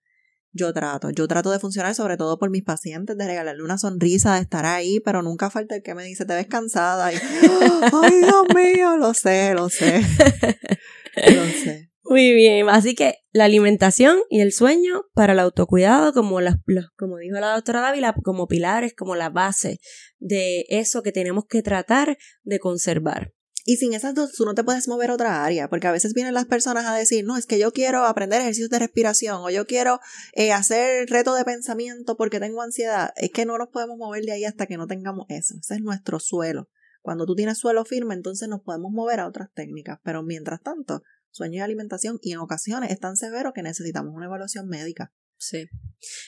yo 0.54 0.72
trato, 0.72 1.10
yo 1.10 1.28
trato 1.28 1.52
de 1.52 1.60
funcionar 1.60 1.96
sobre 1.96 2.16
todo 2.16 2.38
por 2.38 2.50
mis 2.50 2.64
pacientes, 2.64 3.18
de 3.18 3.26
regalarle 3.26 3.64
una 3.64 3.78
sonrisa, 3.78 4.36
de 4.36 4.42
estar 4.42 4.66
ahí, 4.66 5.00
pero 5.00 5.22
nunca 5.22 5.50
falta 5.50 5.76
el 5.76 5.84
que 5.84 5.96
me 5.96 6.04
dice, 6.04 6.26
te 6.26 6.36
ves 6.36 6.48
cansada 6.48 7.12
y, 7.12 7.16
ay 7.92 8.20
Dios 8.20 8.46
mío, 8.56 8.98
lo 8.98 9.14
sé, 9.14 9.54
lo 9.54 9.70
sé, 9.70 10.02
lo 11.36 11.46
sé. 11.46 11.90
Muy 12.06 12.34
bien, 12.34 12.70
así 12.70 12.96
que 12.96 13.16
la 13.32 13.46
alimentación 13.46 14.20
y 14.30 14.42
el 14.42 14.52
sueño 14.52 15.06
para 15.14 15.34
el 15.34 15.40
autocuidado, 15.40 16.14
como, 16.14 16.42
las, 16.42 16.58
como 16.98 17.18
dijo 17.18 17.40
la 17.40 17.54
doctora 17.54 17.82
Dávila, 17.82 18.14
como 18.24 18.48
pilares, 18.48 18.94
como 18.94 19.16
la 19.16 19.30
base 19.30 19.80
de 20.20 20.66
eso 20.68 21.02
que 21.02 21.14
tenemos 21.14 21.46
que 21.50 21.62
tratar 21.62 22.18
de 22.44 22.60
conservar. 22.60 23.32
Y 23.66 23.78
sin 23.78 23.94
esas 23.94 24.14
dos, 24.14 24.34
tú 24.34 24.46
no 24.46 24.54
te 24.54 24.64
puedes 24.64 24.90
mover 24.90 25.10
a 25.10 25.14
otra 25.14 25.46
área, 25.46 25.70
porque 25.70 25.88
a 25.88 25.92
veces 25.94 26.14
vienen 26.14 26.34
las 26.34 26.46
personas 26.46 26.86
a 26.86 26.96
decir, 26.96 27.24
no, 27.26 27.38
es 27.38 27.46
que 27.46 27.58
yo 27.58 27.72
quiero 27.72 28.06
aprender 28.06 28.42
ejercicios 28.42 28.70
de 28.70 28.80
respiración 28.80 29.38
o 29.38 29.50
yo 29.50 29.66
quiero 29.66 30.00
eh, 30.34 30.52
hacer 30.52 31.10
reto 31.10 31.34
de 31.34 31.46
pensamiento 31.46 32.18
porque 32.18 32.42
tengo 32.42 32.62
ansiedad. 32.62 33.12
Es 33.16 33.32
que 33.32 33.46
no 33.46 33.58
nos 33.58 33.70
podemos 33.70 33.98
mover 33.98 34.24
de 34.26 34.34
ahí 34.34 34.44
hasta 34.44 34.66
que 34.66 34.76
no 34.76 34.86
tengamos 34.86 35.26
eso. 35.30 35.56
Ese 35.62 35.76
es 35.76 35.82
nuestro 35.82 36.20
suelo. 36.20 36.70
Cuando 37.02 37.26
tú 37.26 37.36
tienes 37.36 37.58
suelo 37.58 37.86
firme, 37.86 38.16
entonces 38.16 38.50
nos 38.50 38.62
podemos 38.62 38.92
mover 38.92 39.22
a 39.22 39.28
otras 39.28 39.50
técnicas. 39.54 40.00
Pero 40.04 40.24
mientras 40.24 40.62
tanto, 40.62 41.04
sueño 41.32 41.60
y 41.60 41.62
alimentación 41.62 42.20
y 42.22 42.34
en 42.34 42.40
ocasiones 42.40 42.92
es 42.92 43.00
tan 43.00 43.16
severo 43.16 43.54
que 43.54 43.64
necesitamos 43.64 44.14
una 44.14 44.26
evaluación 44.26 44.68
médica. 44.68 45.14
Sí. 45.38 45.66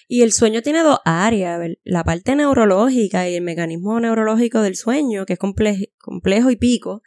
Y 0.07 0.21
el 0.21 0.31
sueño 0.31 0.61
tiene 0.61 0.83
dos 0.83 0.99
áreas, 1.05 1.59
la 1.83 2.03
parte 2.03 2.35
neurológica 2.35 3.29
y 3.29 3.35
el 3.35 3.43
mecanismo 3.43 3.99
neurológico 3.99 4.61
del 4.61 4.75
sueño, 4.75 5.25
que 5.25 5.33
es 5.33 5.39
complejo 5.39 6.51
y 6.51 6.55
pico, 6.55 7.01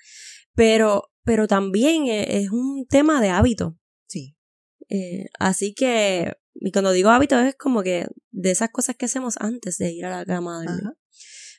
pero, 0.55 1.11
pero 1.25 1.47
también 1.47 2.07
e, 2.07 2.39
es 2.39 2.51
un 2.51 2.87
tema 2.89 3.21
de 3.21 3.31
hábito. 3.31 3.79
Sí. 4.07 4.37
Eh, 4.89 5.27
así 5.39 5.75
que, 5.75 6.35
y 6.55 6.73
cuando 6.73 6.93
digo 6.93 7.11
hábito 7.11 7.39
es 7.39 7.55
como 7.57 7.83
que 7.83 8.07
de 8.31 8.51
esas 8.51 8.71
cosas 8.71 8.97
que 8.97 9.07
hacemos 9.07 9.37
antes 9.39 9.79
de 9.79 9.93
ir 9.93 10.05
a 10.07 10.11
la 10.11 10.25
cama. 10.25 10.63
Ajá. 10.67 10.95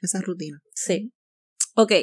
Esa 0.02 0.22
rutina. 0.22 0.62
Sí. 0.74 1.14
Ok. 1.76 1.94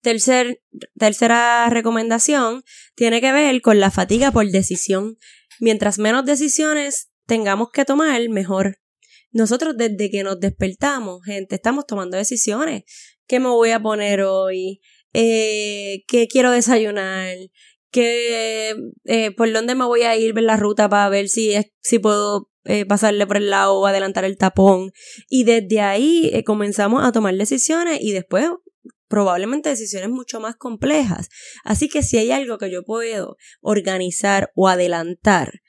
Tercer, 0.00 0.60
tercera 0.98 1.68
recomendación 1.70 2.64
tiene 2.96 3.20
que 3.20 3.30
ver 3.30 3.60
con 3.60 3.78
la 3.78 3.90
fatiga 3.90 4.32
por 4.32 4.50
decisión. 4.50 5.16
Mientras 5.60 5.98
menos 5.98 6.24
decisiones 6.24 7.11
tengamos 7.32 7.70
que 7.70 7.86
tomar, 7.86 8.28
mejor. 8.28 8.78
Nosotros 9.30 9.74
desde 9.78 10.10
que 10.10 10.22
nos 10.22 10.38
despertamos, 10.38 11.24
gente, 11.24 11.54
estamos 11.54 11.86
tomando 11.86 12.18
decisiones. 12.18 12.82
¿Qué 13.26 13.40
me 13.40 13.48
voy 13.48 13.70
a 13.70 13.80
poner 13.80 14.20
hoy? 14.20 14.82
Eh, 15.14 16.04
¿Qué 16.08 16.28
quiero 16.28 16.50
desayunar? 16.50 17.34
¿Qué, 17.90 18.76
eh, 19.06 19.30
¿Por 19.30 19.50
dónde 19.50 19.74
me 19.74 19.86
voy 19.86 20.02
a 20.02 20.14
ir 20.14 20.34
ver 20.34 20.44
la 20.44 20.58
ruta 20.58 20.90
para 20.90 21.08
ver 21.08 21.30
si, 21.30 21.54
si 21.80 21.98
puedo 21.98 22.50
eh, 22.64 22.84
pasarle 22.84 23.26
por 23.26 23.38
el 23.38 23.48
lado 23.48 23.80
o 23.80 23.86
adelantar 23.86 24.26
el 24.26 24.36
tapón? 24.36 24.92
Y 25.30 25.44
desde 25.44 25.80
ahí 25.80 26.44
comenzamos 26.44 27.02
a 27.02 27.12
tomar 27.12 27.34
decisiones 27.34 27.98
y 28.02 28.12
después 28.12 28.50
probablemente 29.08 29.70
decisiones 29.70 30.10
mucho 30.10 30.38
más 30.38 30.56
complejas. 30.56 31.30
Así 31.64 31.88
que 31.88 32.02
si 32.02 32.18
hay 32.18 32.30
algo 32.30 32.58
que 32.58 32.70
yo 32.70 32.82
puedo 32.84 33.38
organizar 33.62 34.52
o 34.54 34.68
adelantar 34.68 35.62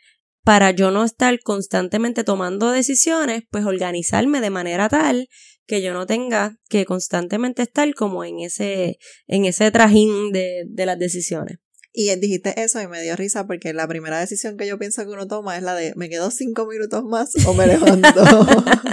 para 0.43 0.71
yo 0.71 0.91
no 0.91 1.03
estar 1.03 1.39
constantemente 1.39 2.23
tomando 2.23 2.71
decisiones, 2.71 3.43
pues 3.50 3.65
organizarme 3.65 4.41
de 4.41 4.50
manera 4.50 4.89
tal 4.89 5.27
que 5.65 5.81
yo 5.81 5.93
no 5.93 6.05
tenga 6.05 6.57
que 6.69 6.85
constantemente 6.85 7.62
estar 7.62 7.93
como 7.93 8.25
en 8.25 8.39
ese, 8.39 8.97
en 9.27 9.45
ese 9.45 9.71
trajín 9.71 10.31
de, 10.31 10.63
de 10.67 10.85
las 10.85 11.00
decisiones. 11.00 11.57
Y 11.93 12.13
dijiste 12.15 12.62
eso 12.62 12.81
y 12.81 12.88
me 12.88 13.01
dio 13.03 13.15
risa 13.15 13.45
porque 13.45 13.71
la 13.71 13.88
primera 13.88 14.19
decisión 14.19 14.57
que 14.57 14.65
yo 14.67 14.79
pienso 14.79 15.03
que 15.03 15.12
uno 15.12 15.27
toma 15.27 15.57
es 15.57 15.63
la 15.63 15.75
de 15.75 15.93
me 15.95 16.09
quedo 16.09 16.31
cinco 16.31 16.65
minutos 16.65 17.03
más 17.03 17.31
o 17.45 17.53
me 17.53 17.67
levanto. 17.67 18.09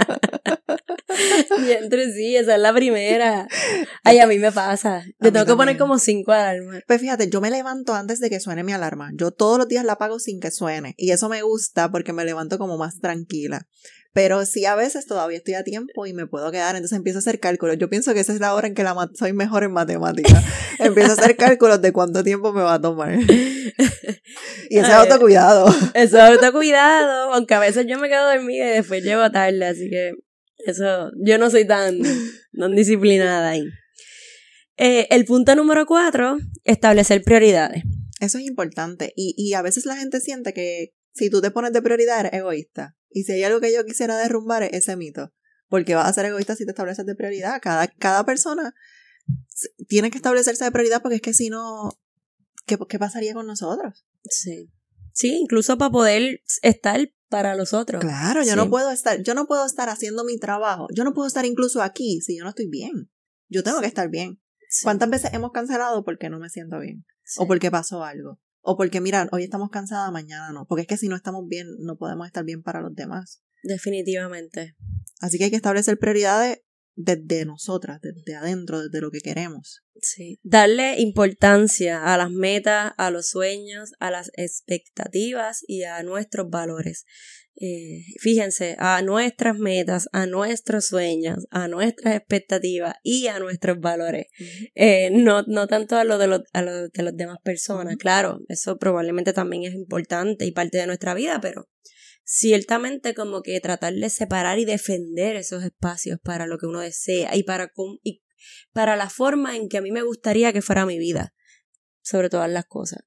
entre 1.69 2.13
sí, 2.13 2.35
esa 2.35 2.55
es 2.55 2.61
la 2.61 2.73
primera. 2.73 3.47
Ay, 4.03 4.19
a 4.19 4.27
mí 4.27 4.37
me 4.37 4.51
pasa. 4.51 5.03
Yo 5.19 5.31
tengo 5.31 5.45
que 5.45 5.55
poner 5.55 5.77
como 5.77 5.99
cinco 5.99 6.31
alarmas. 6.31 6.83
Pues 6.87 7.01
fíjate, 7.01 7.29
yo 7.29 7.41
me 7.41 7.51
levanto 7.51 7.93
antes 7.93 8.19
de 8.19 8.29
que 8.29 8.39
suene 8.39 8.63
mi 8.63 8.73
alarma. 8.73 9.11
Yo 9.15 9.31
todos 9.31 9.57
los 9.57 9.67
días 9.67 9.85
la 9.85 9.93
apago 9.93 10.19
sin 10.19 10.39
que 10.39 10.51
suene. 10.51 10.93
Y 10.97 11.11
eso 11.11 11.29
me 11.29 11.41
gusta 11.41 11.91
porque 11.91 12.13
me 12.13 12.25
levanto 12.25 12.57
como 12.57 12.77
más 12.77 12.99
tranquila. 12.99 13.67
Pero 14.13 14.45
sí, 14.45 14.65
a 14.65 14.75
veces 14.75 15.05
todavía 15.05 15.37
estoy 15.37 15.53
a 15.53 15.63
tiempo 15.63 16.05
y 16.05 16.13
me 16.13 16.27
puedo 16.27 16.51
quedar, 16.51 16.75
entonces 16.75 16.97
empiezo 16.97 17.19
a 17.19 17.21
hacer 17.21 17.39
cálculos. 17.39 17.77
Yo 17.77 17.89
pienso 17.89 18.13
que 18.13 18.19
esa 18.19 18.33
es 18.33 18.41
la 18.41 18.53
hora 18.53 18.67
en 18.67 18.75
que 18.75 18.83
la 18.83 18.93
soy 19.13 19.31
mejor 19.31 19.63
en 19.63 19.71
matemáticas. 19.71 20.43
empiezo 20.79 21.11
a 21.11 21.13
hacer 21.13 21.37
cálculos 21.37 21.81
de 21.81 21.93
cuánto 21.93 22.23
tiempo 22.23 22.51
me 22.51 22.61
va 22.61 22.73
a 22.73 22.81
tomar. 22.81 23.13
y 24.69 24.77
ese 24.77 24.87
es 24.87 24.93
autocuidado. 24.93 25.67
Eso 25.93 26.17
es 26.17 26.23
autocuidado, 26.23 27.33
aunque 27.33 27.53
a 27.53 27.59
veces 27.59 27.85
yo 27.87 27.99
me 27.99 28.09
quedo 28.09 28.27
dormida 28.27 28.65
y 28.65 28.75
después 28.77 29.01
llego 29.03 29.31
tarde, 29.31 29.65
así 29.65 29.89
que 29.89 30.11
eso, 30.65 31.11
yo 31.23 31.37
no 31.37 31.49
soy 31.49 31.65
tan, 31.65 31.99
tan 32.57 32.75
disciplinada 32.75 33.51
ahí. 33.51 33.63
Eh, 34.77 35.07
el 35.09 35.23
punto 35.25 35.55
número 35.55 35.85
cuatro, 35.85 36.37
establecer 36.65 37.23
prioridades. 37.23 37.83
Eso 38.19 38.37
es 38.37 38.45
importante. 38.45 39.13
Y, 39.15 39.33
y 39.37 39.53
a 39.53 39.61
veces 39.61 39.85
la 39.85 39.95
gente 39.95 40.19
siente 40.19 40.53
que 40.53 40.93
si 41.13 41.29
tú 41.29 41.41
te 41.41 41.51
pones 41.51 41.73
de 41.73 41.81
prioridad 41.81 42.19
eres 42.19 42.33
egoísta. 42.33 42.95
Y 43.09 43.23
si 43.23 43.33
hay 43.33 43.43
algo 43.43 43.59
que 43.59 43.73
yo 43.73 43.85
quisiera 43.85 44.17
derrumbar 44.17 44.63
es 44.63 44.73
ese 44.73 44.95
mito. 44.95 45.33
Porque 45.67 45.95
vas 45.95 46.07
a 46.07 46.13
ser 46.13 46.25
egoísta 46.25 46.55
si 46.55 46.65
te 46.65 46.71
estableces 46.71 47.05
de 47.05 47.15
prioridad. 47.15 47.59
Cada, 47.61 47.87
cada 47.87 48.25
persona 48.25 48.73
tiene 49.87 50.11
que 50.11 50.17
establecerse 50.17 50.63
de 50.63 50.71
prioridad 50.71 51.01
porque 51.01 51.15
es 51.15 51.21
que 51.21 51.33
si 51.33 51.49
no, 51.49 51.91
¿qué, 52.65 52.77
¿qué 52.89 52.99
pasaría 52.99 53.33
con 53.33 53.47
nosotros? 53.47 54.05
Sí. 54.29 54.71
Sí, 55.13 55.37
incluso 55.41 55.77
para 55.77 55.91
poder 55.91 56.41
estar 56.61 57.11
para 57.29 57.55
los 57.55 57.73
otros. 57.73 58.01
Claro, 58.01 58.43
yo 58.43 58.55
no 58.55 58.69
puedo 58.69 58.91
estar, 58.91 59.21
yo 59.21 59.33
no 59.33 59.47
puedo 59.47 59.65
estar 59.65 59.89
haciendo 59.89 60.23
mi 60.23 60.37
trabajo. 60.37 60.87
Yo 60.93 61.03
no 61.03 61.13
puedo 61.13 61.27
estar 61.27 61.45
incluso 61.45 61.81
aquí 61.81 62.21
si 62.21 62.37
yo 62.37 62.43
no 62.43 62.49
estoy 62.49 62.67
bien. 62.67 63.09
Yo 63.49 63.63
tengo 63.63 63.79
que 63.81 63.87
estar 63.87 64.09
bien. 64.09 64.41
¿Cuántas 64.83 65.09
veces 65.09 65.33
hemos 65.33 65.51
cancelado 65.51 66.03
porque 66.03 66.29
no 66.29 66.39
me 66.39 66.49
siento 66.49 66.79
bien? 66.79 67.05
O 67.37 67.47
porque 67.47 67.71
pasó 67.71 68.03
algo. 68.03 68.39
O 68.61 68.77
porque, 68.77 69.01
mira, 69.01 69.27
hoy 69.31 69.43
estamos 69.43 69.69
cansadas, 69.69 70.11
mañana 70.11 70.51
no. 70.51 70.65
Porque 70.65 70.83
es 70.83 70.87
que 70.87 70.97
si 70.97 71.07
no 71.07 71.15
estamos 71.15 71.47
bien, 71.47 71.67
no 71.79 71.97
podemos 71.97 72.27
estar 72.27 72.43
bien 72.43 72.61
para 72.61 72.81
los 72.81 72.95
demás. 72.95 73.41
Definitivamente. 73.63 74.75
Así 75.19 75.37
que 75.37 75.45
hay 75.45 75.49
que 75.49 75.55
establecer 75.55 75.97
prioridades 75.97 76.61
desde 76.95 77.45
nosotras, 77.45 77.99
desde 78.01 78.35
adentro, 78.35 78.81
desde 78.81 79.01
lo 79.01 79.11
que 79.11 79.21
queremos. 79.21 79.83
Sí. 80.01 80.39
Darle 80.43 80.99
importancia 80.99 82.13
a 82.13 82.17
las 82.17 82.31
metas, 82.31 82.93
a 82.97 83.11
los 83.11 83.29
sueños, 83.29 83.91
a 83.99 84.11
las 84.11 84.31
expectativas 84.35 85.63
y 85.67 85.83
a 85.83 86.01
nuestros 86.03 86.49
valores. 86.49 87.05
Eh, 87.55 88.05
fíjense, 88.19 88.75
a 88.79 89.01
nuestras 89.01 89.57
metas, 89.57 90.09
a 90.13 90.25
nuestros 90.25 90.85
sueños, 90.87 91.45
a 91.51 91.67
nuestras 91.67 92.15
expectativas 92.15 92.95
y 93.03 93.27
a 93.27 93.39
nuestros 93.39 93.79
valores. 93.79 94.27
Eh, 94.73 95.11
no, 95.11 95.43
no 95.43 95.67
tanto 95.67 95.97
a 95.97 96.03
lo 96.03 96.17
de, 96.17 96.27
los, 96.27 96.41
a 96.53 96.61
lo 96.61 96.87
de 96.87 97.03
las 97.03 97.15
demás 97.15 97.37
personas. 97.43 97.97
Claro, 97.97 98.39
eso 98.47 98.77
probablemente 98.77 99.33
también 99.33 99.63
es 99.63 99.73
importante 99.73 100.45
y 100.45 100.51
parte 100.51 100.77
de 100.77 100.87
nuestra 100.87 101.13
vida, 101.13 101.39
pero 101.41 101.67
ciertamente 102.33 103.13
como 103.13 103.41
que 103.41 103.59
tratar 103.59 103.93
de 103.93 104.09
separar 104.09 104.57
y 104.57 104.63
defender 104.63 105.35
esos 105.35 105.65
espacios 105.65 106.17
para 106.23 106.47
lo 106.47 106.57
que 106.57 106.65
uno 106.65 106.79
desea 106.79 107.35
y 107.35 107.43
para, 107.43 107.73
y 108.03 108.23
para 108.71 108.95
la 108.95 109.09
forma 109.09 109.57
en 109.57 109.67
que 109.67 109.77
a 109.77 109.81
mí 109.81 109.91
me 109.91 110.01
gustaría 110.01 110.53
que 110.53 110.61
fuera 110.61 110.85
mi 110.85 110.97
vida, 110.97 111.33
sobre 112.01 112.29
todas 112.29 112.49
las 112.49 112.65
cosas. 112.67 113.03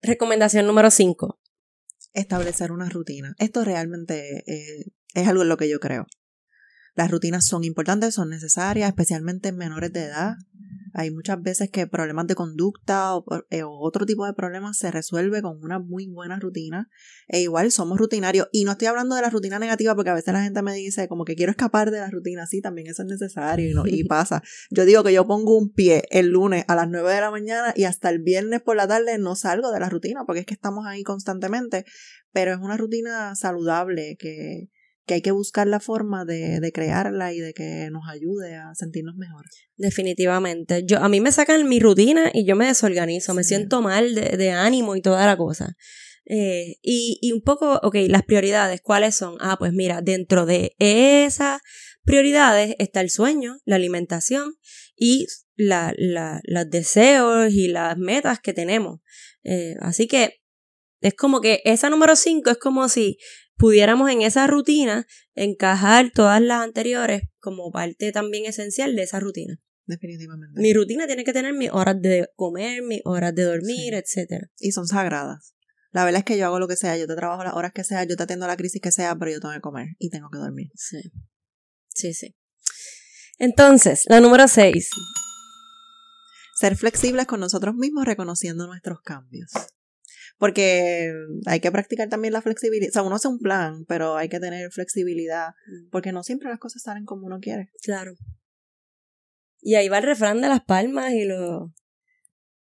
Recomendación 0.00 0.66
número 0.66 0.90
5. 0.90 1.38
Establecer 2.14 2.72
una 2.72 2.88
rutina. 2.88 3.34
Esto 3.38 3.62
realmente 3.62 4.42
eh, 4.46 4.86
es 5.12 5.28
algo 5.28 5.42
en 5.42 5.50
lo 5.50 5.58
que 5.58 5.68
yo 5.68 5.80
creo. 5.80 6.06
Las 6.94 7.10
rutinas 7.10 7.46
son 7.46 7.64
importantes, 7.64 8.14
son 8.14 8.30
necesarias, 8.30 8.88
especialmente 8.88 9.48
en 9.48 9.56
menores 9.56 9.92
de 9.92 10.04
edad. 10.04 10.36
Hay 10.92 11.10
muchas 11.10 11.40
veces 11.40 11.70
que 11.70 11.86
problemas 11.86 12.26
de 12.26 12.34
conducta 12.34 13.12
eh, 13.50 13.62
o, 13.62 13.70
otro 13.80 14.06
tipo 14.06 14.26
de 14.26 14.32
problemas 14.32 14.76
se 14.76 14.90
resuelve 14.90 15.42
con 15.42 15.62
una 15.62 15.78
muy 15.78 16.06
buena 16.08 16.38
rutina. 16.38 16.88
E 17.28 17.40
igual 17.40 17.70
somos 17.70 17.98
rutinarios. 17.98 18.48
Y 18.52 18.64
no 18.64 18.72
estoy 18.72 18.88
hablando 18.88 19.14
de 19.14 19.22
la 19.22 19.30
rutina 19.30 19.58
negativa 19.58 19.94
porque 19.94 20.10
a 20.10 20.14
veces 20.14 20.34
la 20.34 20.42
gente 20.42 20.62
me 20.62 20.74
dice 20.74 21.08
como 21.08 21.24
que 21.24 21.36
quiero 21.36 21.50
escapar 21.50 21.90
de 21.90 21.98
la 21.98 22.10
rutina. 22.10 22.46
Sí, 22.46 22.60
también 22.60 22.88
eso 22.88 23.02
es 23.02 23.08
necesario 23.08 23.70
y, 23.70 23.74
no, 23.74 23.86
y 23.86 24.04
pasa. 24.08 24.42
Yo 24.70 24.84
digo 24.84 25.04
que 25.04 25.12
yo 25.12 25.26
pongo 25.26 25.56
un 25.56 25.72
pie 25.72 26.02
el 26.10 26.28
lunes 26.28 26.64
a 26.68 26.74
las 26.74 26.88
9 26.88 27.12
de 27.12 27.20
la 27.20 27.30
mañana 27.30 27.72
y 27.76 27.84
hasta 27.84 28.10
el 28.10 28.20
viernes 28.20 28.60
por 28.60 28.76
la 28.76 28.88
tarde 28.88 29.18
no 29.18 29.36
salgo 29.36 29.70
de 29.70 29.80
la 29.80 29.88
rutina 29.88 30.24
porque 30.26 30.40
es 30.40 30.46
que 30.46 30.54
estamos 30.54 30.86
ahí 30.86 31.02
constantemente. 31.02 31.84
Pero 32.32 32.52
es 32.52 32.58
una 32.58 32.76
rutina 32.76 33.34
saludable 33.34 34.16
que 34.18 34.70
que 35.06 35.14
hay 35.14 35.22
que 35.22 35.32
buscar 35.32 35.66
la 35.66 35.80
forma 35.80 36.24
de, 36.24 36.60
de, 36.60 36.72
crearla 36.72 37.32
y 37.32 37.40
de 37.40 37.52
que 37.52 37.88
nos 37.90 38.08
ayude 38.08 38.54
a 38.54 38.74
sentirnos 38.74 39.16
mejor. 39.16 39.44
Definitivamente. 39.76 40.84
Yo, 40.84 40.98
a 40.98 41.08
mí 41.08 41.20
me 41.20 41.32
sacan 41.32 41.68
mi 41.68 41.80
rutina 41.80 42.30
y 42.32 42.44
yo 42.46 42.56
me 42.56 42.66
desorganizo, 42.66 43.34
me 43.34 43.44
siento 43.44 43.82
mal 43.82 44.14
de, 44.14 44.36
de, 44.36 44.50
ánimo 44.50 44.96
y 44.96 45.02
toda 45.02 45.26
la 45.26 45.36
cosa. 45.36 45.76
Eh, 46.26 46.76
y, 46.82 47.18
y 47.20 47.32
un 47.32 47.42
poco, 47.42 47.80
ok, 47.82 47.96
las 48.08 48.22
prioridades, 48.22 48.80
¿cuáles 48.82 49.16
son? 49.16 49.36
Ah, 49.40 49.56
pues 49.58 49.72
mira, 49.72 50.00
dentro 50.00 50.46
de 50.46 50.76
esas 50.78 51.60
prioridades 52.04 52.76
está 52.78 53.00
el 53.00 53.10
sueño, 53.10 53.58
la 53.64 53.76
alimentación 53.76 54.54
y 54.96 55.26
la, 55.56 55.92
la, 55.96 56.40
los 56.44 56.70
deseos 56.70 57.52
y 57.52 57.68
las 57.68 57.96
metas 57.96 58.38
que 58.40 58.52
tenemos. 58.52 59.00
Eh, 59.42 59.76
así 59.80 60.06
que 60.06 60.39
es 61.00 61.14
como 61.14 61.40
que 61.40 61.62
esa 61.64 61.90
número 61.90 62.16
5 62.16 62.50
es 62.50 62.58
como 62.58 62.88
si 62.88 63.18
pudiéramos 63.56 64.10
en 64.10 64.22
esa 64.22 64.46
rutina 64.46 65.06
encajar 65.34 66.10
todas 66.14 66.40
las 66.40 66.62
anteriores 66.62 67.22
como 67.38 67.70
parte 67.70 68.12
también 68.12 68.46
esencial 68.46 68.96
de 68.96 69.02
esa 69.02 69.20
rutina. 69.20 69.58
Definitivamente. 69.86 70.60
Mi 70.60 70.72
rutina 70.72 71.06
tiene 71.06 71.24
que 71.24 71.32
tener 71.32 71.52
mis 71.52 71.70
horas 71.70 72.00
de 72.00 72.28
comer, 72.36 72.82
mis 72.82 73.00
horas 73.04 73.34
de 73.34 73.42
dormir, 73.42 73.94
etc. 73.94 74.46
Y 74.58 74.72
son 74.72 74.86
sagradas. 74.86 75.54
La 75.92 76.04
verdad 76.04 76.20
es 76.20 76.24
que 76.24 76.38
yo 76.38 76.46
hago 76.46 76.60
lo 76.60 76.68
que 76.68 76.76
sea, 76.76 76.96
yo 76.96 77.06
te 77.08 77.16
trabajo 77.16 77.42
las 77.42 77.54
horas 77.54 77.72
que 77.72 77.82
sea, 77.82 78.04
yo 78.04 78.16
te 78.16 78.22
atiendo 78.22 78.46
la 78.46 78.56
crisis 78.56 78.80
que 78.80 78.92
sea, 78.92 79.16
pero 79.16 79.32
yo 79.32 79.40
tengo 79.40 79.52
que 79.52 79.60
comer 79.60 79.88
y 79.98 80.10
tengo 80.10 80.28
que 80.30 80.38
dormir. 80.38 80.70
Sí. 80.76 81.00
Sí, 81.88 82.14
sí. 82.14 82.36
Entonces, 83.38 84.04
la 84.06 84.20
número 84.20 84.46
6. 84.46 84.90
Ser 86.54 86.76
flexibles 86.76 87.26
con 87.26 87.40
nosotros 87.40 87.74
mismos 87.74 88.04
reconociendo 88.04 88.66
nuestros 88.66 89.00
cambios. 89.00 89.50
Porque 90.40 91.12
hay 91.44 91.60
que 91.60 91.70
practicar 91.70 92.08
también 92.08 92.32
la 92.32 92.40
flexibilidad. 92.40 92.88
O 92.88 92.92
sea, 92.92 93.02
uno 93.02 93.16
hace 93.16 93.28
un 93.28 93.38
plan, 93.38 93.84
pero 93.86 94.16
hay 94.16 94.30
que 94.30 94.40
tener 94.40 94.72
flexibilidad. 94.72 95.50
Porque 95.90 96.12
no 96.12 96.22
siempre 96.22 96.48
las 96.48 96.58
cosas 96.58 96.80
salen 96.82 97.04
como 97.04 97.26
uno 97.26 97.40
quiere. 97.40 97.68
Claro. 97.82 98.14
Y 99.60 99.74
ahí 99.74 99.90
va 99.90 99.98
el 99.98 100.04
refrán 100.04 100.40
de 100.40 100.48
las 100.48 100.64
palmas 100.64 101.12
y 101.12 101.26
lo... 101.26 101.74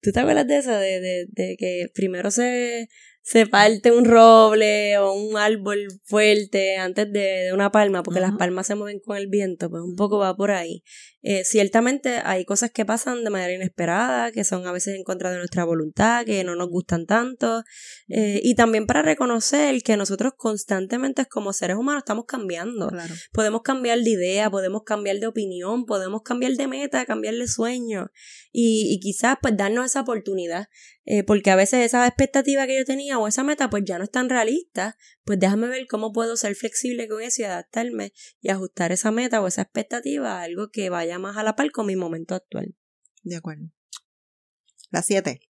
¿Tú 0.00 0.11
te 0.11 0.21
acuerdas 0.21 0.47
de 0.47 0.56
eso? 0.56 0.73
De, 0.73 1.00
de, 1.00 1.26
de 1.28 1.56
que 1.59 1.88
primero 1.92 2.30
se, 2.30 2.88
se 3.26 3.45
parte 3.47 3.90
un 3.92 4.04
roble 4.04 4.97
o 4.99 5.12
un 5.12 5.37
árbol 5.37 5.88
fuerte 6.04 6.76
antes 6.76 7.12
de, 7.12 7.45
de 7.45 7.52
una 7.52 7.73
palma, 7.73 8.02
porque 8.04 8.21
las 8.21 8.33
palmas 8.38 8.68
se 8.68 8.76
mueven 8.76 9.00
con 9.00 9.16
el 9.16 9.26
viento, 9.26 9.68
pues 9.68 9.83
un 9.83 9.97
poco 9.97 10.18
va 10.18 10.35
por 10.35 10.52
ahí. 10.52 10.83
Eh, 11.28 11.42
ciertamente 11.45 12.21
hay 12.23 12.45
cosas 12.45 12.71
que 12.71 12.85
pasan 12.85 13.25
de 13.25 13.30
manera 13.30 13.52
inesperada, 13.52 14.30
que 14.30 14.45
son 14.45 14.64
a 14.64 14.71
veces 14.71 14.95
en 14.95 15.02
contra 15.02 15.33
de 15.33 15.38
nuestra 15.38 15.64
voluntad, 15.64 16.25
que 16.25 16.45
no 16.45 16.54
nos 16.54 16.68
gustan 16.68 17.04
tanto, 17.04 17.64
eh, 18.06 18.40
y 18.45 18.54
también 18.54 18.87
para 18.87 19.02
reconocer 19.02 19.83
que 19.83 19.97
nosotros 19.97 20.35
constantemente 20.37 21.26
como 21.26 21.52
seres 21.52 21.78
humanos 21.78 22.02
estamos 22.02 22.26
cambiando. 22.28 22.90
Claro. 22.90 23.12
Podemos 23.33 23.62
cambiar 23.62 23.99
de 23.99 24.11
idea, 24.11 24.49
podemos 24.50 24.83
cambiar 24.85 25.18
de 25.18 25.26
opinión, 25.26 25.85
podemos 25.85 26.23
cambiar 26.23 26.52
de 26.52 26.68
meta, 26.68 27.04
cambiar 27.06 27.35
de 27.35 27.49
sueño 27.49 28.12
y, 28.52 28.95
y 28.95 29.00
quizás 29.00 29.37
pues 29.42 29.56
darnos 29.56 29.87
esa 29.87 30.02
oportunidad, 30.02 30.68
eh, 31.06 31.25
porque 31.25 31.50
a 31.50 31.56
veces 31.56 31.85
esa 31.85 32.06
expectativa 32.06 32.68
que 32.68 32.76
yo 32.76 32.85
tenía 32.85 33.18
o 33.18 33.26
esa 33.26 33.42
meta 33.42 33.68
pues 33.68 33.83
ya 33.85 33.99
no 33.99 34.04
es 34.04 34.12
tan 34.12 34.28
realista, 34.28 34.97
pues 35.26 35.40
déjame 35.40 35.66
ver 35.66 35.88
cómo 35.88 36.12
puedo 36.12 36.37
ser 36.37 36.54
flexible 36.54 37.09
con 37.09 37.21
eso 37.21 37.42
y 37.42 37.45
adaptarme 37.47 38.12
y 38.40 38.50
ajustar 38.50 38.92
esa 38.92 39.11
meta 39.11 39.42
o 39.42 39.49
esa 39.49 39.62
expectativa 39.62 40.38
a 40.38 40.42
algo 40.42 40.71
que 40.71 40.88
vaya 40.88 41.18
más 41.18 41.37
a 41.37 41.42
la 41.42 41.56
par 41.56 41.73
con 41.73 41.87
mi 41.87 41.97
momento 41.97 42.37
actual. 42.37 42.76
De 43.25 43.35
acuerdo. 43.35 43.73
La 44.90 45.02
siete. 45.02 45.40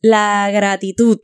La 0.00 0.50
gratitud. 0.50 1.20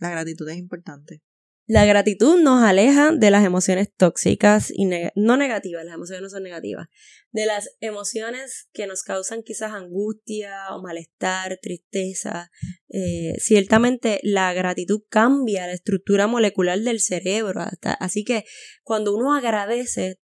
La 0.00 0.08
gratitud 0.08 0.48
es 0.48 0.56
importante. 0.56 1.22
La 1.68 1.84
gratitud 1.84 2.40
nos 2.40 2.62
aleja 2.62 3.10
de 3.10 3.30
las 3.32 3.44
emociones 3.44 3.92
tóxicas 3.92 4.70
y 4.72 4.86
no 5.16 5.36
negativas, 5.36 5.84
las 5.84 5.94
emociones 5.96 6.22
no 6.22 6.30
son 6.30 6.44
negativas, 6.44 6.86
de 7.32 7.44
las 7.46 7.70
emociones 7.80 8.68
que 8.72 8.86
nos 8.86 9.02
causan 9.02 9.42
quizás 9.42 9.72
angustia 9.72 10.68
o 10.70 10.80
malestar, 10.80 11.58
tristeza. 11.60 12.52
Eh, 12.88 13.34
ciertamente 13.38 14.20
la 14.22 14.52
gratitud 14.52 15.00
cambia 15.08 15.66
la 15.66 15.72
estructura 15.72 16.28
molecular 16.28 16.78
del 16.78 17.00
cerebro, 17.00 17.62
hasta- 17.62 17.94
así 17.94 18.22
que 18.22 18.44
cuando 18.84 19.12
uno 19.16 19.34
agradece, 19.34 20.20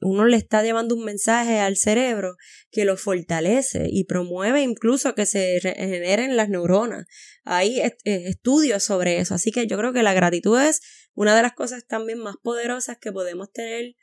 uno 0.00 0.26
le 0.26 0.36
está 0.36 0.62
llevando 0.62 0.94
un 0.94 1.04
mensaje 1.04 1.60
al 1.60 1.76
cerebro 1.76 2.36
que 2.70 2.84
lo 2.84 2.96
fortalece 2.96 3.86
y 3.90 4.04
promueve 4.04 4.62
incluso 4.62 5.14
que 5.14 5.26
se 5.26 5.60
regeneren 5.62 6.36
las 6.36 6.48
neuronas. 6.48 7.06
Hay 7.44 7.80
eh, 7.80 7.96
estudios 8.04 8.82
sobre 8.82 9.18
eso, 9.18 9.34
así 9.34 9.52
que 9.52 9.66
yo 9.66 9.78
creo 9.78 9.92
que 9.92 10.02
la 10.02 10.14
gratitud 10.14 10.60
es 10.60 10.80
una 11.14 11.36
de 11.36 11.42
las 11.42 11.52
cosas 11.52 11.86
también 11.86 12.18
más 12.18 12.36
poderosas 12.42 12.98
que 12.98 13.12
podemos 13.12 13.52
tener 13.52 13.94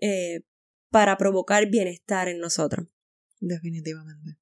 eh, 0.00 0.44
para 0.90 1.16
provocar 1.16 1.66
bienestar 1.68 2.28
en 2.28 2.38
nosotros. 2.38 2.86
Definitivamente. 3.40 4.38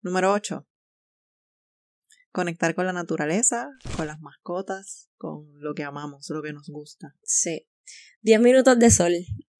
Número 0.00 0.32
8. 0.32 0.66
Conectar 2.32 2.74
con 2.74 2.86
la 2.86 2.92
naturaleza, 2.92 3.70
con 3.96 4.08
las 4.08 4.20
mascotas, 4.20 5.08
con 5.16 5.46
lo 5.60 5.74
que 5.74 5.84
amamos, 5.84 6.28
lo 6.30 6.42
que 6.42 6.52
nos 6.52 6.68
gusta. 6.68 7.14
Sí. 7.22 7.68
10 8.22 8.40
minutos 8.40 8.78
de 8.78 8.90
sol 8.90 9.12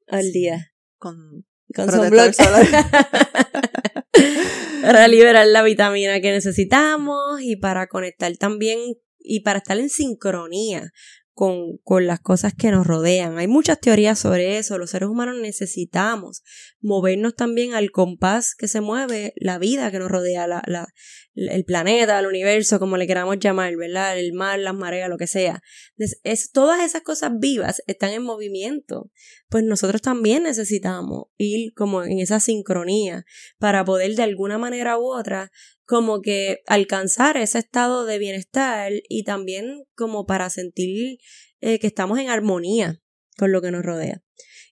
al 0.06 0.32
día. 0.32 0.73
Con 0.99 1.46
Con 1.75 1.90
sunblock. 1.90 2.34
para 4.82 5.08
liberar 5.08 5.46
la 5.46 5.62
vitamina 5.62 6.20
que 6.20 6.30
necesitamos 6.30 7.40
y 7.40 7.56
para 7.56 7.87
conectar 7.87 8.37
también 8.37 8.78
y 9.18 9.40
para 9.40 9.58
estar 9.58 9.78
en 9.78 9.88
sincronía 9.88 10.92
con, 11.32 11.78
con 11.82 12.06
las 12.06 12.20
cosas 12.20 12.54
que 12.54 12.70
nos 12.70 12.87
rodean. 12.87 13.38
Hay 13.38 13.49
muchas 13.49 13.80
teorías 13.80 14.18
sobre 14.18 14.58
eso. 14.58 14.78
Los 14.78 14.90
seres 14.90 15.08
humanos 15.08 15.37
necesitamos 15.40 16.42
movernos 16.84 17.34
también 17.34 17.72
al 17.72 17.90
compás 17.90 18.54
que 18.54 18.68
se 18.68 18.82
mueve 18.82 19.32
la 19.36 19.58
vida 19.58 19.90
que 19.90 19.98
nos 19.98 20.10
rodea, 20.10 20.46
la, 20.46 20.62
la, 20.66 20.86
el 21.34 21.64
planeta, 21.64 22.18
el 22.18 22.26
universo, 22.26 22.78
como 22.78 22.98
le 22.98 23.06
queramos 23.06 23.38
llamar, 23.38 23.74
¿verdad? 23.76 24.18
El 24.18 24.35
mar, 24.35 24.59
las 24.59 24.74
mareas, 24.74 25.09
lo 25.09 25.16
que 25.16 25.26
sea. 25.26 25.62
Es, 25.96 26.52
todas 26.52 26.85
esas 26.85 27.00
cosas 27.00 27.32
vivas 27.38 27.82
están 27.87 28.11
en 28.11 28.22
movimiento. 28.22 29.11
Pues 29.48 29.64
nosotros 29.64 30.02
también 30.02 30.42
necesitamos 30.42 31.24
ir 31.38 31.72
como 31.74 32.04
en 32.04 32.18
esa 32.18 32.38
sincronía 32.38 33.24
para 33.59 33.85
poder 33.85 34.14
de 34.14 34.22
alguna 34.22 34.59
manera 34.59 34.98
u 34.98 35.06
otra 35.06 35.50
como 35.87 36.20
que 36.20 36.61
alcanzar 36.66 37.38
ese 37.38 37.59
estado 37.59 38.04
de 38.04 38.18
bienestar 38.18 38.92
y 39.09 39.24
también 39.24 39.85
como 39.94 40.26
para 40.26 40.50
sentir 40.50 41.18
eh, 41.61 41.78
que 41.78 41.87
estamos 41.87 42.18
en 42.18 42.28
armonía 42.28 43.00
con 43.38 43.52
lo 43.52 43.62
que 43.62 43.70
nos 43.70 43.82
rodea. 43.82 44.22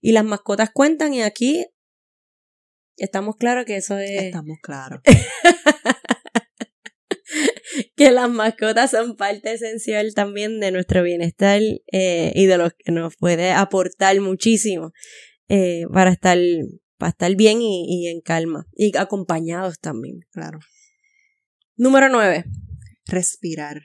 Y 0.02 0.12
las 0.12 0.24
mascotas 0.24 0.70
cuentan 0.70 1.14
y 1.14 1.22
aquí 1.22 1.66
estamos 2.96 3.36
claros 3.36 3.64
que 3.64 3.76
eso 3.76 3.98
es 3.98 4.22
Estamos 4.22 4.58
claros. 4.62 5.00
que 7.96 8.10
las 8.10 8.30
mascotas 8.30 8.90
son 8.90 9.16
parte 9.16 9.52
esencial 9.52 10.14
también 10.14 10.60
de 10.60 10.72
nuestro 10.72 11.02
bienestar 11.02 11.60
eh, 11.92 12.32
y 12.34 12.46
de 12.46 12.58
lo 12.58 12.70
que 12.70 12.92
nos 12.92 13.16
puede 13.16 13.52
aportar 13.52 14.20
muchísimo 14.20 14.92
eh, 15.48 15.84
para 15.92 16.10
estar 16.10 16.38
para 16.98 17.10
estar 17.10 17.34
bien 17.34 17.60
y, 17.60 17.84
y 17.88 18.08
en 18.08 18.20
calma 18.20 18.66
y 18.72 18.96
acompañados 18.96 19.80
también. 19.80 20.20
Claro. 20.30 20.60
Número 21.76 22.08
9. 22.08 22.44
Respirar. 23.06 23.82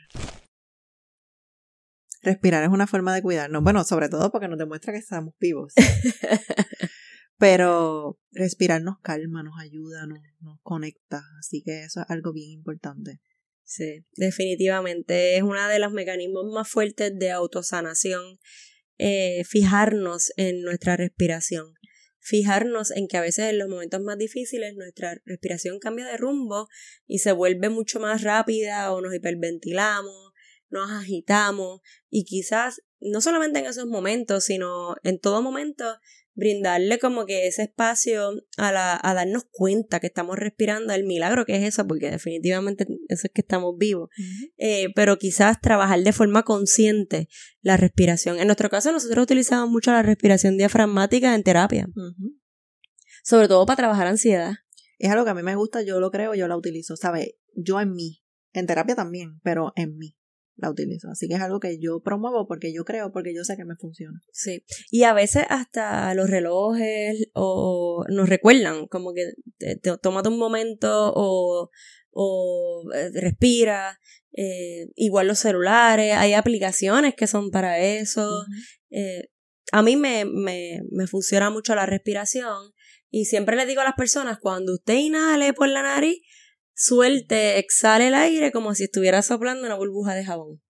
Respirar 2.22 2.64
es 2.64 2.70
una 2.70 2.86
forma 2.86 3.16
de 3.16 3.22
cuidarnos. 3.22 3.64
Bueno, 3.64 3.84
sobre 3.84 4.10
todo 4.10 4.32
porque 4.32 4.48
nos 4.48 4.60
demuestra 4.60 4.94
que 4.94 5.00
estamos 5.00 5.34
vivos. 5.40 5.74
Pero 7.38 8.20
respirar 8.32 8.82
nos 8.82 9.00
calma, 9.00 9.44
nos 9.44 9.60
ayuda, 9.60 10.08
nos, 10.08 10.60
conecta. 10.64 11.24
Así 11.40 11.62
que 11.64 11.84
eso 11.84 12.02
es 12.02 12.10
algo 12.10 12.34
bien 12.34 12.52
importante. 12.52 13.22
Sí, 13.64 14.06
definitivamente 14.16 15.36
es 15.36 15.44
uno 15.44 15.68
de 15.68 15.80
los 15.80 15.92
mecanismos 15.92 16.46
más 16.52 16.70
fuertes 16.70 17.12
de 17.18 17.32
autosanación, 17.32 18.40
eh, 18.98 19.44
fijarnos 19.44 20.32
en 20.38 20.62
nuestra 20.62 20.96
respiración, 20.96 21.74
fijarnos 22.20 22.92
en 22.92 23.10
que 23.10 23.18
a 23.18 23.22
veces 23.22 23.50
en 23.50 23.58
los 23.58 23.68
momentos 23.68 24.02
más 24.02 24.18
difíciles 24.18 24.74
nuestra 24.76 25.22
respiración 25.26 25.80
cambia 25.80 26.06
de 26.06 26.16
rumbo 26.16 26.70
y 27.06 27.20
se 27.20 27.34
vuelve 27.34 27.68
mucho 27.70 28.00
más 28.00 28.22
rápida 28.22 28.94
o 28.94 29.02
nos 29.02 29.14
hiperventilamos, 29.14 30.32
nos 30.70 30.90
agitamos 30.90 31.82
y 32.10 32.24
quizás 32.24 32.82
no 33.00 33.22
solamente 33.22 33.60
en 33.60 33.66
esos 33.66 33.86
momentos, 33.86 34.46
sino 34.46 34.96
en 35.04 35.20
todo 35.20 35.42
momento 35.42 36.00
brindarle 36.38 37.00
como 37.00 37.26
que 37.26 37.48
ese 37.48 37.64
espacio 37.64 38.30
a, 38.58 38.72
la, 38.72 38.98
a 39.02 39.14
darnos 39.16 39.46
cuenta 39.52 40.00
que 40.00 40.08
estamos 40.08 40.38
respirando, 40.38 40.94
el 40.94 41.04
milagro 41.04 41.46
que 41.46 41.56
es 41.56 41.64
eso, 41.64 41.86
porque 41.88 42.12
definitivamente 42.12 42.86
eso 43.10 43.28
es 43.28 43.32
que 43.34 43.42
estamos 43.42 43.76
vivos, 43.78 44.10
eh, 44.58 44.88
pero 44.96 45.18
quizás 45.18 45.60
trabajar 45.60 46.00
de 46.00 46.14
forma 46.14 46.44
consciente 46.44 47.28
la 47.62 47.76
respiración. 47.76 48.40
En 48.40 48.46
nuestro 48.46 48.70
caso 48.70 48.92
nosotros 48.92 49.24
utilizamos 49.24 49.70
mucho 49.70 49.92
la 49.92 50.04
respiración 50.04 50.58
diafragmática 50.58 51.34
en 51.34 51.42
terapia, 51.42 51.90
sobre 53.24 53.48
todo 53.48 53.66
para 53.66 53.78
trabajar 53.78 54.06
ansiedad. 54.06 54.54
Es 55.00 55.10
algo 55.10 55.26
que 55.26 55.32
a 55.32 55.36
mí 55.36 55.42
me 55.42 55.56
gusta, 55.56 55.82
yo 55.82 56.00
lo 56.00 56.12
creo, 56.12 56.36
yo 56.36 56.48
la 56.48 56.56
utilizo, 56.56 56.96
¿sabes? 56.96 57.34
Yo 57.56 57.82
en 57.82 57.94
mí. 57.94 58.24
En 58.54 58.66
terapia 58.66 58.96
también, 58.96 59.40
pero 59.44 59.74
en 59.76 59.98
mí 59.98 60.17
la 60.58 60.70
utilizo. 60.70 61.10
Así 61.10 61.28
que 61.28 61.36
es 61.36 61.42
algo 61.42 61.60
que 61.60 61.80
yo 61.80 62.02
promuevo 62.02 62.48
porque 62.48 62.74
yo 62.74 62.84
creo, 62.84 63.12
porque 63.12 63.34
yo 63.36 63.44
sé 63.44 63.56
que 63.58 63.66
me 63.66 63.76
funciona. 63.76 64.20
Sí. 64.32 64.64
Y 64.92 65.04
a 65.04 65.14
veces 65.14 65.46
hasta 65.50 66.14
los 66.16 66.30
relojes 66.30 67.30
o 67.34 68.04
nos 68.10 68.28
recuerdan, 68.30 68.88
como 68.88 69.14
que 69.14 69.34
te, 69.58 69.76
te- 69.78 69.98
tómate 69.98 70.30
un 70.30 70.38
momento 70.40 71.12
o, 71.16 71.70
o 72.12 72.84
eh, 72.94 73.10
respira. 73.14 74.00
eh, 74.34 74.88
igual 74.96 75.28
los 75.28 75.40
celulares, 75.40 76.14
hay 76.16 76.34
aplicaciones 76.34 77.16
que 77.16 77.28
son 77.28 77.50
para 77.52 77.80
eso. 77.80 78.44
Eh, 78.92 79.30
a 79.72 79.82
mí 79.84 79.96
me, 79.96 80.26
me, 80.26 80.82
me 80.92 81.08
funciona 81.08 81.50
mucho 81.50 81.76
la 81.76 81.86
respiración 81.86 82.56
y 83.10 83.26
siempre 83.26 83.56
le 83.56 83.66
digo 83.66 83.82
a 83.82 83.86
las 83.86 83.96
personas, 83.96 84.38
cuando 84.40 84.74
usted 84.74 84.96
inhale 84.96 85.54
por 85.54 85.70
la 85.70 85.82
nariz, 85.82 86.20
suelte, 86.78 87.58
exhale 87.58 88.08
el 88.08 88.14
aire 88.14 88.52
como 88.52 88.76
si 88.76 88.86
estuviera 88.86 89.22
soplando 89.24 89.66
una 89.66 89.76
burbuja 89.76 90.14
de 90.16 90.24
jabón. 90.24 90.62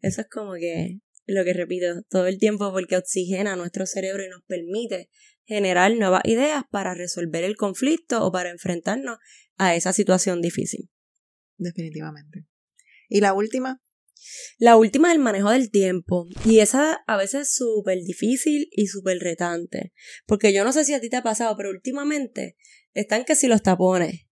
Eso 0.00 0.20
es 0.20 0.28
como 0.28 0.54
que 0.54 1.00
lo 1.26 1.44
que 1.44 1.52
repito 1.52 2.02
todo 2.08 2.26
el 2.26 2.38
tiempo 2.38 2.72
porque 2.72 2.96
oxigena 2.96 3.56
nuestro 3.56 3.84
cerebro 3.84 4.24
y 4.24 4.28
nos 4.28 4.42
permite 4.46 5.10
generar 5.44 5.92
nuevas 5.94 6.22
ideas 6.24 6.62
para 6.70 6.94
resolver 6.94 7.42
el 7.42 7.56
conflicto 7.56 8.24
o 8.24 8.30
para 8.30 8.50
enfrentarnos 8.50 9.18
a 9.56 9.74
esa 9.74 9.92
situación 9.92 10.40
difícil. 10.40 10.88
Definitivamente. 11.56 12.46
Y 13.08 13.20
la 13.20 13.32
última, 13.32 13.82
La 14.58 14.76
última 14.76 15.08
es 15.08 15.16
el 15.16 15.22
manejo 15.22 15.50
del 15.50 15.70
tiempo. 15.70 16.28
Y 16.44 16.60
esa 16.60 17.02
a 17.06 17.16
veces 17.16 17.42
es 17.42 17.54
súper 17.54 17.98
difícil 18.04 18.68
y 18.70 18.86
súper 18.86 19.18
retante. 19.18 19.92
Porque 20.26 20.52
yo 20.52 20.64
no 20.64 20.72
sé 20.72 20.84
si 20.84 20.94
a 20.94 21.00
ti 21.00 21.08
te 21.08 21.16
ha 21.16 21.22
pasado, 21.22 21.56
pero 21.56 21.70
últimamente 21.70 22.56
están 22.94 23.24
que 23.24 23.34
si 23.34 23.48
los 23.48 23.62
tapones, 23.62 24.27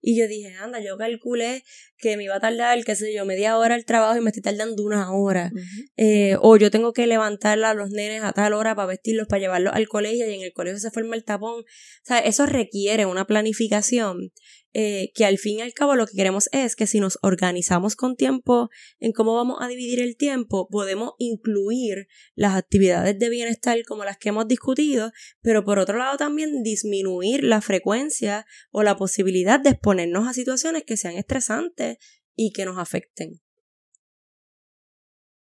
Y 0.00 0.18
yo 0.18 0.26
dije, 0.26 0.54
anda, 0.56 0.80
yo 0.80 0.96
calculé 0.98 1.62
que 1.98 2.16
me 2.16 2.24
iba 2.24 2.36
a 2.36 2.40
tardar, 2.40 2.82
qué 2.84 2.96
sé 2.96 3.14
yo, 3.14 3.24
media 3.24 3.56
hora 3.56 3.76
el 3.76 3.84
trabajo 3.84 4.18
y 4.18 4.20
me 4.20 4.30
estoy 4.30 4.42
tardando 4.42 4.82
una 4.82 5.12
hora. 5.12 5.52
Eh, 5.96 6.36
o 6.40 6.56
yo 6.56 6.70
tengo 6.70 6.92
que 6.92 7.06
levantar 7.06 7.62
a 7.62 7.74
los 7.74 7.90
nenes 7.90 8.22
a 8.22 8.32
tal 8.32 8.52
hora 8.52 8.74
para 8.74 8.88
vestirlos, 8.88 9.28
para 9.28 9.40
llevarlos 9.40 9.72
al 9.72 9.86
colegio 9.86 10.28
y 10.28 10.34
en 10.34 10.42
el 10.42 10.52
colegio 10.52 10.80
se 10.80 10.90
forma 10.90 11.14
el 11.14 11.24
tapón. 11.24 11.60
O 11.60 11.64
sea, 12.02 12.18
eso 12.18 12.46
requiere 12.46 13.06
una 13.06 13.26
planificación 13.26 14.32
eh, 14.76 15.12
que 15.14 15.24
al 15.24 15.38
fin 15.38 15.60
y 15.60 15.62
al 15.62 15.72
cabo 15.72 15.94
lo 15.94 16.04
que 16.04 16.16
queremos 16.16 16.48
es 16.50 16.74
que 16.74 16.88
si 16.88 16.98
nos 16.98 17.16
organizamos 17.22 17.94
con 17.94 18.16
tiempo 18.16 18.70
en 18.98 19.12
cómo 19.12 19.36
vamos 19.36 19.58
a 19.60 19.68
dividir 19.68 20.00
el 20.00 20.16
tiempo, 20.16 20.68
podemos 20.68 21.12
incluir 21.18 22.08
las 22.34 22.56
actividades 22.56 23.16
de 23.16 23.28
bienestar 23.28 23.80
como 23.84 24.04
las 24.04 24.18
que 24.18 24.30
hemos 24.30 24.48
discutido, 24.48 25.12
pero 25.42 25.64
por 25.64 25.78
otro 25.78 25.96
lado 25.96 26.16
también 26.16 26.64
disminuir 26.64 27.44
la 27.44 27.60
frecuencia 27.60 28.46
o 28.72 28.82
la 28.82 28.96
posibilidad 28.96 29.60
de 29.60 29.70
exponernos 29.70 30.26
a 30.26 30.32
situaciones 30.32 30.82
que 30.82 30.96
sean 30.96 31.14
estresantes 31.14 31.98
y 32.34 32.52
que 32.52 32.64
nos 32.64 32.76
afecten. 32.76 33.40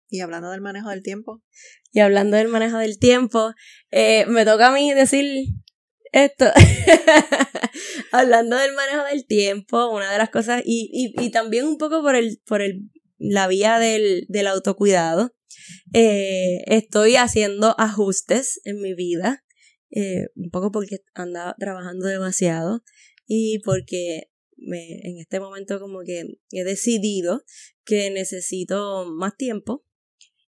Y 0.08 0.20
hablando 0.20 0.50
del 0.50 0.62
manejo 0.62 0.88
del 0.88 1.02
tiempo. 1.02 1.42
Y 1.92 2.00
hablando 2.00 2.38
del 2.38 2.48
manejo 2.48 2.78
del 2.78 2.98
tiempo, 2.98 3.52
eh, 3.90 4.24
me 4.26 4.46
toca 4.46 4.68
a 4.68 4.72
mí 4.72 4.90
decir 4.94 5.48
esto, 6.12 6.46
hablando 8.12 8.56
del 8.56 8.74
manejo 8.74 9.04
del 9.04 9.26
tiempo, 9.26 9.90
una 9.90 10.10
de 10.10 10.18
las 10.18 10.30
cosas, 10.30 10.62
y, 10.64 10.90
y, 10.92 11.24
y 11.24 11.30
también 11.30 11.66
un 11.66 11.78
poco 11.78 12.02
por 12.02 12.16
el, 12.16 12.40
por 12.46 12.62
el, 12.62 12.90
la 13.18 13.48
vía 13.48 13.78
del, 13.78 14.26
del 14.28 14.46
autocuidado, 14.46 15.34
eh, 15.92 16.62
estoy 16.66 17.16
haciendo 17.16 17.74
ajustes 17.78 18.60
en 18.64 18.80
mi 18.80 18.94
vida, 18.94 19.44
eh, 19.90 20.26
un 20.36 20.50
poco 20.50 20.70
porque 20.70 20.98
andaba 21.14 21.54
trabajando 21.58 22.06
demasiado 22.06 22.82
y 23.26 23.60
porque 23.60 24.30
me, 24.56 25.00
en 25.02 25.18
este 25.18 25.40
momento 25.40 25.80
como 25.80 26.00
que 26.04 26.24
he 26.50 26.64
decidido 26.64 27.44
que 27.84 28.10
necesito 28.10 29.06
más 29.06 29.36
tiempo 29.36 29.84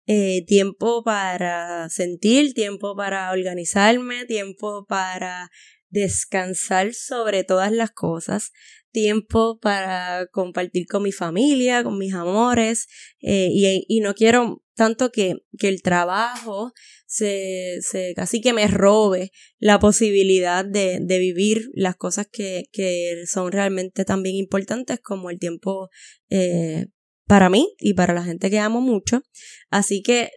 eh, 0.08 0.46
tiempo 0.46 1.04
para 1.04 1.90
sentir, 1.90 2.54
tiempo 2.54 2.96
para 2.96 3.30
organizarme, 3.32 4.26
tiempo 4.26 4.86
para 4.88 5.52
descansar 5.90 6.94
sobre 6.94 7.44
todas 7.44 7.72
las 7.72 7.92
cosas, 7.92 8.52
tiempo 8.92 9.60
para 9.60 10.28
compartir 10.32 10.88
con 10.88 11.04
mi 11.04 11.12
familia, 11.12 11.84
con 11.84 11.98
mis 11.98 12.14
amores, 12.14 12.88
eh, 13.22 13.50
y, 13.52 13.86
y, 13.88 14.00
no 14.00 14.14
quiero 14.14 14.64
tanto 14.76 15.12
que, 15.12 15.36
que 15.58 15.68
el 15.68 15.82
trabajo 15.82 16.72
se, 17.06 17.80
se, 17.82 18.14
casi 18.16 18.42
que 18.42 18.54
me 18.54 18.68
robe 18.68 19.32
la 19.60 19.80
posibilidad 19.80 20.64
de, 20.64 21.00
de 21.02 21.20
vivir 21.20 21.70
las 21.74 21.96
cosas 21.96 22.28
que, 22.32 22.66
que 22.72 23.24
son 23.28 23.52
realmente 23.52 24.06
también 24.06 24.36
importantes 24.36 25.00
como 25.00 25.30
el 25.30 25.40
tiempo 25.40 25.90
eh, 26.30 26.88
para 27.28 27.50
mí 27.50 27.76
y 27.80 27.94
para 27.94 28.14
la 28.14 28.24
gente 28.24 28.50
que 28.50 28.60
amo 28.60 28.82
mucho. 28.82 29.22
Así 29.70 30.02
que 30.02 30.32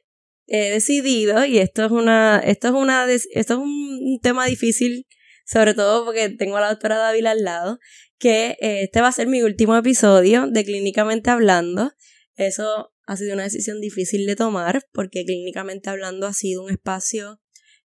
he 0.46 0.70
decidido, 0.70 1.44
y 1.44 1.58
esto 1.58 1.84
es 1.84 1.92
una, 1.92 2.40
esto 2.40 2.68
es 2.68 2.74
una, 2.74 3.10
esto 3.10 3.54
es 3.54 3.58
un 3.58 4.18
tema 4.20 4.46
difícil, 4.46 5.06
sobre 5.46 5.74
todo 5.74 6.04
porque 6.04 6.28
tengo 6.28 6.56
a 6.56 6.60
la 6.60 6.70
doctora 6.70 6.98
Dávila 6.98 7.30
al 7.30 7.44
lado, 7.44 7.78
que 8.18 8.56
eh, 8.60 8.82
este 8.82 9.00
va 9.00 9.08
a 9.08 9.12
ser 9.12 9.28
mi 9.28 9.42
último 9.42 9.76
episodio 9.76 10.48
de 10.48 10.64
Clínicamente 10.64 11.30
Hablando. 11.30 11.92
Eso 12.34 12.92
ha 13.06 13.16
sido 13.16 13.34
una 13.34 13.44
decisión 13.44 13.80
difícil 13.80 14.26
de 14.26 14.36
tomar 14.36 14.82
porque 14.92 15.24
Clínicamente 15.24 15.88
Hablando 15.88 16.26
ha 16.26 16.34
sido 16.34 16.64
un 16.64 16.70
espacio 16.70 17.40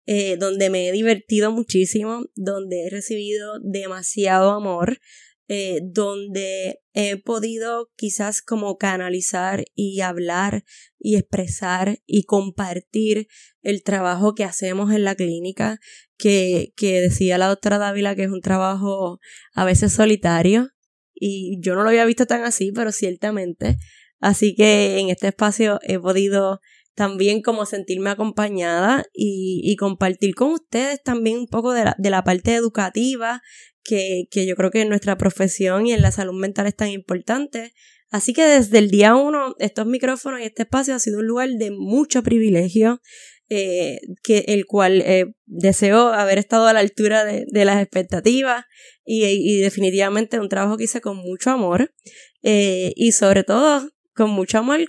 eh, 0.06 0.38
donde 0.38 0.70
me 0.70 0.88
he 0.88 0.92
divertido 0.92 1.52
muchísimo, 1.52 2.26
donde 2.36 2.86
he 2.86 2.89
recibido 2.89 3.60
demasiado 3.62 4.52
amor, 4.52 5.00
eh, 5.47 5.82
donde 5.84 6.79
he 6.93 7.17
podido 7.17 7.91
quizás 7.95 8.41
como 8.41 8.77
canalizar 8.77 9.65
y 9.75 10.01
hablar 10.01 10.63
y 10.99 11.17
expresar 11.17 11.99
y 12.06 12.23
compartir 12.23 13.27
el 13.62 13.84
trabajo 13.84 14.36
que 14.36 14.45
hacemos 14.45 14.91
en 14.93 15.03
la 15.03 15.15
clínica, 15.15 15.79
que, 16.17 16.73
que 16.77 17.01
decía 17.01 17.38
la 17.38 17.47
doctora 17.47 17.77
Dávila 17.77 18.15
que 18.15 18.23
es 18.23 18.29
un 18.29 18.41
trabajo 18.41 19.19
a 19.53 19.65
veces 19.65 19.91
solitario 19.91 20.69
y 21.13 21.60
yo 21.62 21.75
no 21.75 21.84
lo 21.84 21.89
había 21.89 22.06
visto 22.06 22.25
tan 22.25 22.43
así, 22.43 22.71
pero 22.71 22.91
ciertamente. 22.91 23.77
Así 24.19 24.56
que 24.56 24.99
en 24.99 25.10
este 25.10 25.27
espacio 25.27 25.79
he 25.84 25.99
podido 25.99 26.62
también 26.95 27.41
como 27.41 27.65
sentirme 27.65 28.10
acompañada 28.10 29.06
y, 29.13 29.62
y 29.63 29.75
compartir 29.75 30.36
con 30.36 30.51
ustedes 30.51 31.01
también 31.03 31.38
un 31.38 31.47
poco 31.47 31.73
de 31.73 31.86
la, 31.86 31.95
de 31.97 32.10
la 32.10 32.23
parte 32.23 32.53
educativa 32.56 33.41
que, 33.84 34.25
que 34.32 34.45
yo 34.45 34.56
creo 34.56 34.71
que 34.71 34.82
en 34.82 34.89
nuestra 34.89 35.17
profesión 35.17 35.88
y 35.88 35.93
en 35.93 36.01
la 36.01 36.12
salud 36.12 36.39
mental 36.39 36.67
es 36.67 36.75
tan 36.75 36.89
importante. 36.89 37.73
Así 38.10 38.34
que 38.34 38.45
desde 38.45 38.77
el 38.77 38.91
día 38.91 39.15
uno, 39.15 39.56
estos 39.60 39.88
micrófonos 39.88 40.39
y 40.39 40.43
este 40.43 40.63
espacio 40.63 40.93
ha 40.93 40.99
sido 40.99 41.19
un 41.19 41.27
lugar 41.27 41.49
de 41.49 41.71
mucho 41.71 42.21
privilegio, 42.21 43.01
eh, 43.49 43.99
que, 44.23 44.45
el 44.47 44.65
cual 44.65 45.01
eh, 45.01 45.25
deseo 45.45 46.13
haber 46.13 46.38
estado 46.38 46.67
a 46.67 46.73
la 46.73 46.79
altura 46.79 47.25
de, 47.25 47.45
de 47.51 47.65
las 47.65 47.82
expectativas 47.82 48.65
y, 49.06 49.25
y, 49.25 49.60
definitivamente 49.60 50.39
un 50.39 50.47
trabajo 50.47 50.77
que 50.77 50.86
hice 50.86 51.01
con 51.01 51.17
mucho 51.17 51.51
amor 51.51 51.93
eh, 52.41 52.93
y 52.95 53.12
sobre 53.12 53.43
todo 53.43 53.91
con 54.15 54.29
mucho 54.29 54.60
amor 54.60 54.79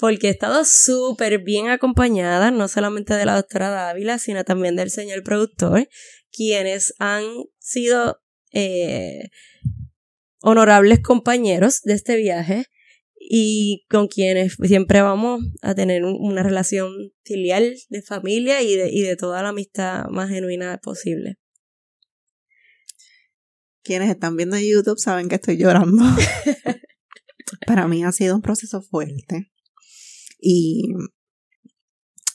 porque 0.00 0.28
he 0.28 0.30
estado 0.30 0.64
súper 0.64 1.42
bien 1.42 1.68
acompañada, 1.68 2.50
no 2.50 2.68
solamente 2.68 3.12
de 3.12 3.26
la 3.26 3.36
doctora 3.36 3.68
Dávila, 3.68 4.18
sino 4.18 4.44
también 4.44 4.74
del 4.74 4.90
señor 4.90 5.22
productor, 5.22 5.88
quienes 6.32 6.94
han 6.98 7.24
sido 7.58 8.18
eh, 8.52 9.28
honorables 10.40 11.00
compañeros 11.00 11.82
de 11.82 11.92
este 11.92 12.16
viaje 12.16 12.64
y 13.14 13.84
con 13.90 14.08
quienes 14.08 14.56
siempre 14.62 15.02
vamos 15.02 15.42
a 15.60 15.74
tener 15.74 16.04
una 16.04 16.42
relación 16.42 16.92
filial 17.22 17.76
de 17.90 18.00
familia 18.00 18.62
y 18.62 18.76
de, 18.76 18.90
y 18.90 19.02
de 19.02 19.16
toda 19.16 19.42
la 19.42 19.50
amistad 19.50 20.06
más 20.08 20.30
genuina 20.30 20.80
posible. 20.82 21.36
Quienes 23.82 24.08
están 24.08 24.36
viendo 24.36 24.56
en 24.56 24.64
YouTube 24.64 24.98
saben 24.98 25.28
que 25.28 25.34
estoy 25.34 25.58
llorando. 25.58 26.02
Para 27.66 27.86
mí 27.86 28.02
ha 28.02 28.12
sido 28.12 28.34
un 28.36 28.42
proceso 28.42 28.80
fuerte. 28.80 29.50
Y 30.40 30.82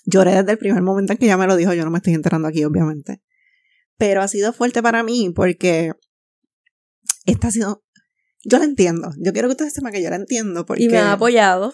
lloré 0.05 0.35
desde 0.35 0.51
el 0.51 0.57
primer 0.57 0.81
momento 0.81 1.13
en 1.13 1.17
que 1.17 1.25
ella 1.25 1.37
me 1.37 1.47
lo 1.47 1.55
dijo. 1.55 1.73
Yo 1.73 1.83
no 1.83 1.91
me 1.91 1.97
estoy 1.97 2.13
enterando 2.13 2.47
aquí, 2.47 2.63
obviamente 2.63 3.21
pero 3.97 4.21
ha 4.21 4.27
sido 4.27 4.53
fuerte 4.53 4.81
para 4.81 5.03
mí 5.03 5.31
porque 5.35 5.91
esta 7.25 7.47
ha 7.47 7.51
sido, 7.51 7.83
yo 8.43 8.59
la 8.59 8.65
entiendo, 8.65 9.11
yo 9.17 9.33
quiero 9.33 9.47
que 9.47 9.53
ustedes 9.53 9.73
sepan 9.73 9.93
que 9.93 10.01
yo 10.01 10.09
la 10.09 10.17
entiendo 10.17 10.65
porque... 10.65 10.83
Y 10.83 10.89
me 10.89 10.97
ha 10.97 11.13
apoyado, 11.13 11.73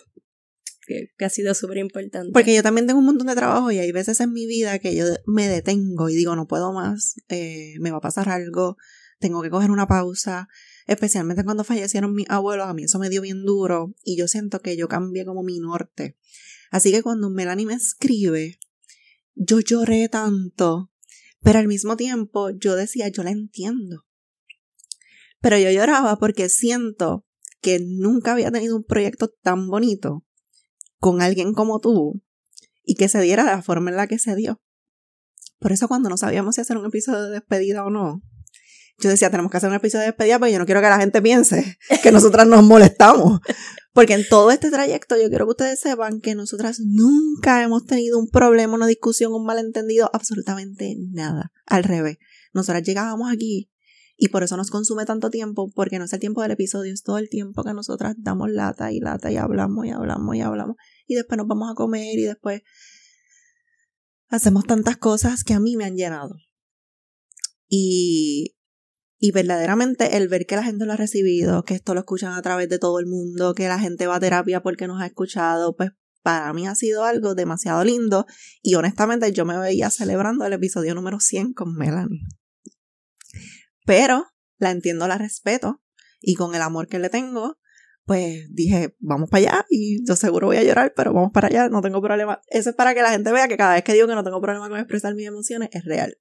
que, 0.85 1.25
ha 1.25 1.29
sido 1.29 1.53
súper 1.53 1.77
importante. 1.77 2.31
Porque 2.31 2.53
yo 2.53 2.63
también 2.63 2.87
tengo 2.87 2.99
un 2.99 3.05
montón 3.05 3.27
de 3.27 3.35
trabajo 3.35 3.71
y 3.71 3.79
hay 3.79 3.91
veces 3.91 4.19
en 4.19 4.33
mi 4.33 4.45
vida 4.45 4.79
que 4.79 4.95
yo 4.95 5.05
me 5.25 5.47
detengo 5.47 6.09
y 6.09 6.15
digo, 6.15 6.35
no 6.35 6.47
puedo 6.47 6.73
más, 6.73 7.15
eh, 7.29 7.73
me 7.79 7.91
va 7.91 7.97
a 7.97 8.01
pasar 8.01 8.29
algo, 8.29 8.77
tengo 9.19 9.41
que 9.41 9.49
coger 9.49 9.71
una 9.71 9.87
pausa, 9.87 10.47
especialmente 10.87 11.43
cuando 11.43 11.63
fallecieron 11.63 12.13
mis 12.13 12.29
abuelos, 12.29 12.67
a 12.67 12.73
mí 12.73 12.83
eso 12.83 12.99
me 12.99 13.09
dio 13.09 13.21
bien 13.21 13.43
duro 13.43 13.93
y 14.03 14.17
yo 14.17 14.27
siento 14.27 14.61
que 14.61 14.77
yo 14.77 14.87
cambié 14.87 15.25
como 15.25 15.43
mi 15.43 15.59
norte. 15.59 16.17
Así 16.71 16.91
que 16.91 17.03
cuando 17.03 17.29
Melanie 17.29 17.65
me 17.65 17.73
escribe, 17.73 18.59
yo 19.35 19.59
lloré 19.59 20.09
tanto 20.09 20.91
pero 21.41 21.59
al 21.59 21.67
mismo 21.67 21.97
tiempo 21.97 22.51
yo 22.51 22.75
decía, 22.75 23.09
yo 23.09 23.23
la 23.23 23.31
entiendo. 23.31 24.05
Pero 25.39 25.57
yo 25.57 25.71
lloraba 25.71 26.17
porque 26.17 26.49
siento 26.49 27.25
que 27.61 27.79
nunca 27.79 28.33
había 28.33 28.51
tenido 28.51 28.75
un 28.75 28.83
proyecto 28.83 29.29
tan 29.41 29.67
bonito 29.67 30.23
con 30.99 31.21
alguien 31.21 31.53
como 31.53 31.79
tú 31.79 32.21
y 32.83 32.95
que 32.95 33.09
se 33.09 33.21
diera 33.21 33.43
de 33.43 33.51
la 33.51 33.63
forma 33.63 33.89
en 33.89 33.97
la 33.97 34.07
que 34.07 34.19
se 34.19 34.35
dio. 34.35 34.61
Por 35.59 35.71
eso 35.71 35.87
cuando 35.87 36.09
no 36.09 36.17
sabíamos 36.17 36.55
si 36.55 36.61
hacer 36.61 36.77
un 36.77 36.85
episodio 36.85 37.23
de 37.23 37.31
despedida 37.31 37.85
o 37.85 37.89
no, 37.89 38.21
yo 39.01 39.09
decía, 39.09 39.29
tenemos 39.29 39.51
que 39.51 39.57
hacer 39.57 39.69
un 39.69 39.75
episodio 39.75 40.01
de 40.01 40.07
despedida, 40.07 40.39
pero 40.39 40.51
yo 40.51 40.59
no 40.59 40.65
quiero 40.65 40.81
que 40.81 40.89
la 40.89 40.99
gente 40.99 41.21
piense 41.21 41.77
que 42.03 42.11
nosotras 42.11 42.47
nos 42.47 42.63
molestamos. 42.63 43.41
Porque 43.93 44.13
en 44.13 44.25
todo 44.29 44.51
este 44.51 44.71
trayecto 44.71 45.17
yo 45.21 45.27
quiero 45.27 45.45
que 45.45 45.51
ustedes 45.51 45.79
sepan 45.81 46.21
que 46.21 46.33
nosotras 46.33 46.79
nunca 46.79 47.61
hemos 47.61 47.85
tenido 47.85 48.19
un 48.19 48.29
problema, 48.29 48.75
una 48.75 48.87
discusión, 48.87 49.33
un 49.33 49.45
malentendido, 49.45 50.09
absolutamente 50.13 50.95
nada. 51.11 51.51
Al 51.65 51.83
revés, 51.83 52.17
nosotras 52.53 52.83
llegábamos 52.83 53.29
aquí 53.29 53.69
y 54.15 54.29
por 54.29 54.43
eso 54.43 54.55
nos 54.55 54.69
consume 54.69 55.05
tanto 55.05 55.29
tiempo, 55.29 55.71
porque 55.75 55.97
no 55.99 56.05
es 56.05 56.13
el 56.13 56.19
tiempo 56.19 56.41
del 56.41 56.51
episodio, 56.51 56.93
es 56.93 57.03
todo 57.03 57.17
el 57.17 57.27
tiempo 57.27 57.63
que 57.63 57.73
nosotras 57.73 58.15
damos 58.19 58.49
lata 58.49 58.91
y 58.91 58.99
lata 58.99 59.31
y 59.31 59.37
hablamos 59.37 59.85
y 59.85 59.89
hablamos 59.89 60.35
y 60.35 60.41
hablamos 60.41 60.77
y 61.07 61.15
después 61.15 61.37
nos 61.37 61.47
vamos 61.47 61.69
a 61.69 61.75
comer 61.75 62.17
y 62.17 62.23
después 62.23 62.61
hacemos 64.29 64.65
tantas 64.65 64.97
cosas 64.97 65.43
que 65.43 65.53
a 65.53 65.59
mí 65.59 65.75
me 65.75 65.85
han 65.85 65.95
llenado. 65.95 66.35
Y 67.67 68.55
y 69.23 69.31
verdaderamente 69.31 70.17
el 70.17 70.27
ver 70.27 70.47
que 70.47 70.55
la 70.55 70.63
gente 70.63 70.83
lo 70.83 70.93
ha 70.93 70.97
recibido, 70.97 71.63
que 71.63 71.75
esto 71.75 71.93
lo 71.93 71.99
escuchan 71.99 72.33
a 72.33 72.41
través 72.41 72.67
de 72.69 72.79
todo 72.79 72.99
el 72.99 73.05
mundo, 73.05 73.53
que 73.53 73.67
la 73.67 73.77
gente 73.77 74.07
va 74.07 74.15
a 74.15 74.19
terapia 74.19 74.63
porque 74.63 74.87
nos 74.87 74.99
ha 74.99 75.05
escuchado, 75.05 75.75
pues 75.75 75.91
para 76.23 76.51
mí 76.53 76.67
ha 76.67 76.73
sido 76.73 77.03
algo 77.03 77.35
demasiado 77.35 77.83
lindo 77.83 78.25
y 78.63 78.73
honestamente 78.73 79.31
yo 79.31 79.45
me 79.45 79.59
veía 79.59 79.91
celebrando 79.91 80.43
el 80.43 80.53
episodio 80.53 80.95
número 80.95 81.19
100 81.19 81.53
con 81.53 81.75
Melanie. 81.75 82.23
Pero 83.85 84.25
la 84.57 84.71
entiendo, 84.71 85.07
la 85.07 85.19
respeto 85.19 85.83
y 86.19 86.33
con 86.33 86.55
el 86.55 86.63
amor 86.63 86.87
que 86.87 86.97
le 86.97 87.09
tengo, 87.09 87.59
pues 88.05 88.47
dije, 88.49 88.95
vamos 88.97 89.29
para 89.29 89.51
allá 89.51 89.65
y 89.69 90.03
yo 90.03 90.15
seguro 90.15 90.47
voy 90.47 90.57
a 90.57 90.63
llorar, 90.63 90.93
pero 90.95 91.13
vamos 91.13 91.31
para 91.31 91.47
allá, 91.47 91.69
no 91.69 91.81
tengo 91.81 92.01
problema. 92.01 92.41
Eso 92.47 92.71
es 92.71 92.75
para 92.75 92.95
que 92.95 93.03
la 93.03 93.11
gente 93.11 93.31
vea 93.31 93.47
que 93.47 93.57
cada 93.57 93.75
vez 93.75 93.83
que 93.83 93.93
digo 93.93 94.07
que 94.07 94.15
no 94.15 94.23
tengo 94.23 94.41
problema 94.41 94.67
con 94.67 94.79
expresar 94.79 95.13
mis 95.13 95.27
emociones, 95.27 95.69
es 95.73 95.85
real. 95.85 96.17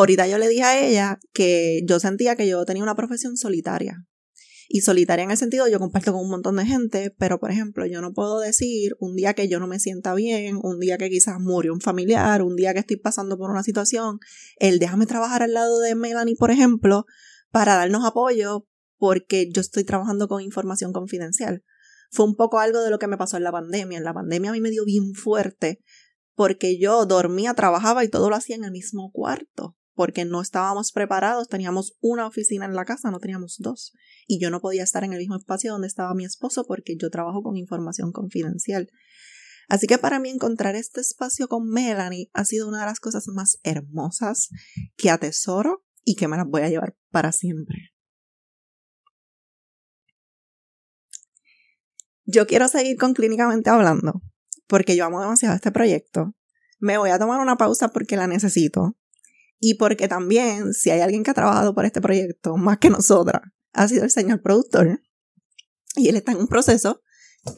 Ahorita 0.00 0.26
yo 0.26 0.38
le 0.38 0.48
dije 0.48 0.62
a 0.62 0.80
ella 0.80 1.20
que 1.34 1.82
yo 1.84 2.00
sentía 2.00 2.34
que 2.34 2.48
yo 2.48 2.64
tenía 2.64 2.82
una 2.82 2.94
profesión 2.94 3.36
solitaria. 3.36 4.06
Y 4.66 4.80
solitaria 4.80 5.24
en 5.24 5.30
el 5.30 5.36
sentido, 5.36 5.68
yo 5.68 5.78
comparto 5.78 6.12
con 6.12 6.22
un 6.22 6.30
montón 6.30 6.56
de 6.56 6.64
gente, 6.64 7.14
pero 7.18 7.38
por 7.38 7.50
ejemplo, 7.50 7.84
yo 7.84 8.00
no 8.00 8.14
puedo 8.14 8.40
decir 8.40 8.96
un 8.98 9.14
día 9.14 9.34
que 9.34 9.46
yo 9.46 9.60
no 9.60 9.66
me 9.66 9.78
sienta 9.78 10.14
bien, 10.14 10.58
un 10.62 10.78
día 10.80 10.96
que 10.96 11.10
quizás 11.10 11.38
murió 11.38 11.74
un 11.74 11.82
familiar, 11.82 12.40
un 12.40 12.56
día 12.56 12.72
que 12.72 12.80
estoy 12.80 12.96
pasando 12.96 13.36
por 13.36 13.50
una 13.50 13.62
situación, 13.62 14.20
el 14.56 14.78
déjame 14.78 15.04
trabajar 15.04 15.42
al 15.42 15.52
lado 15.52 15.78
de 15.80 15.94
Melanie, 15.94 16.34
por 16.34 16.50
ejemplo, 16.50 17.04
para 17.50 17.74
darnos 17.74 18.06
apoyo, 18.06 18.66
porque 18.96 19.50
yo 19.52 19.60
estoy 19.60 19.84
trabajando 19.84 20.28
con 20.28 20.40
información 20.40 20.94
confidencial. 20.94 21.62
Fue 22.10 22.24
un 22.24 22.36
poco 22.36 22.58
algo 22.58 22.80
de 22.80 22.88
lo 22.88 22.98
que 22.98 23.06
me 23.06 23.18
pasó 23.18 23.36
en 23.36 23.44
la 23.44 23.52
pandemia. 23.52 23.98
En 23.98 24.04
la 24.04 24.14
pandemia 24.14 24.48
a 24.48 24.54
mí 24.54 24.62
me 24.62 24.70
dio 24.70 24.86
bien 24.86 25.12
fuerte 25.12 25.82
porque 26.34 26.78
yo 26.78 27.04
dormía, 27.04 27.52
trabajaba 27.52 28.02
y 28.02 28.08
todo 28.08 28.30
lo 28.30 28.36
hacía 28.36 28.56
en 28.56 28.64
el 28.64 28.70
mismo 28.70 29.10
cuarto, 29.12 29.76
porque 30.00 30.24
no 30.24 30.40
estábamos 30.40 30.92
preparados, 30.92 31.48
teníamos 31.48 31.98
una 32.00 32.26
oficina 32.26 32.64
en 32.64 32.74
la 32.74 32.86
casa, 32.86 33.10
no 33.10 33.18
teníamos 33.18 33.56
dos, 33.58 33.92
y 34.26 34.40
yo 34.40 34.48
no 34.48 34.62
podía 34.62 34.82
estar 34.82 35.04
en 35.04 35.12
el 35.12 35.18
mismo 35.18 35.36
espacio 35.36 35.72
donde 35.72 35.88
estaba 35.88 36.14
mi 36.14 36.24
esposo 36.24 36.64
porque 36.66 36.96
yo 36.96 37.10
trabajo 37.10 37.42
con 37.42 37.58
información 37.58 38.10
confidencial. 38.10 38.88
Así 39.68 39.86
que 39.86 39.98
para 39.98 40.18
mí 40.18 40.30
encontrar 40.30 40.74
este 40.74 41.02
espacio 41.02 41.48
con 41.48 41.68
Melanie 41.68 42.30
ha 42.32 42.46
sido 42.46 42.66
una 42.66 42.80
de 42.80 42.86
las 42.86 42.98
cosas 42.98 43.26
más 43.28 43.58
hermosas 43.62 44.48
que 44.96 45.10
atesoro 45.10 45.84
y 46.02 46.16
que 46.16 46.28
me 46.28 46.38
las 46.38 46.46
voy 46.46 46.62
a 46.62 46.70
llevar 46.70 46.96
para 47.10 47.30
siempre. 47.30 47.90
Yo 52.24 52.46
quiero 52.46 52.68
seguir 52.68 52.96
con 52.96 53.12
Clínicamente 53.12 53.68
Hablando, 53.68 54.22
porque 54.66 54.96
yo 54.96 55.04
amo 55.04 55.20
demasiado 55.20 55.56
este 55.56 55.72
proyecto. 55.72 56.34
Me 56.78 56.96
voy 56.96 57.10
a 57.10 57.18
tomar 57.18 57.38
una 57.38 57.56
pausa 57.56 57.88
porque 57.88 58.16
la 58.16 58.26
necesito. 58.26 58.96
Y 59.60 59.74
porque 59.74 60.08
también, 60.08 60.72
si 60.72 60.90
hay 60.90 61.00
alguien 61.00 61.22
que 61.22 61.30
ha 61.30 61.34
trabajado 61.34 61.74
por 61.74 61.84
este 61.84 62.00
proyecto, 62.00 62.56
más 62.56 62.78
que 62.78 62.88
nosotras, 62.88 63.42
ha 63.74 63.86
sido 63.86 64.04
el 64.04 64.10
señor 64.10 64.40
productor. 64.40 65.02
Y 65.96 66.08
él 66.08 66.16
está 66.16 66.32
en 66.32 66.38
un 66.38 66.48
proceso 66.48 67.02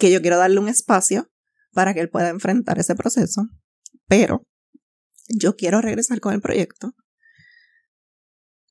que 0.01 0.11
yo 0.11 0.21
quiero 0.21 0.37
darle 0.37 0.59
un 0.59 0.69
espacio 0.69 1.31
para 1.73 1.95
que 1.95 2.01
él 2.01 2.11
pueda 2.11 2.29
enfrentar 2.29 2.81
ese 2.81 2.97
proceso. 2.97 3.47
Pero 4.09 4.45
yo 5.29 5.55
quiero 5.55 5.81
regresar 5.81 6.19
con 6.19 6.35
el 6.35 6.41
proyecto. 6.41 6.93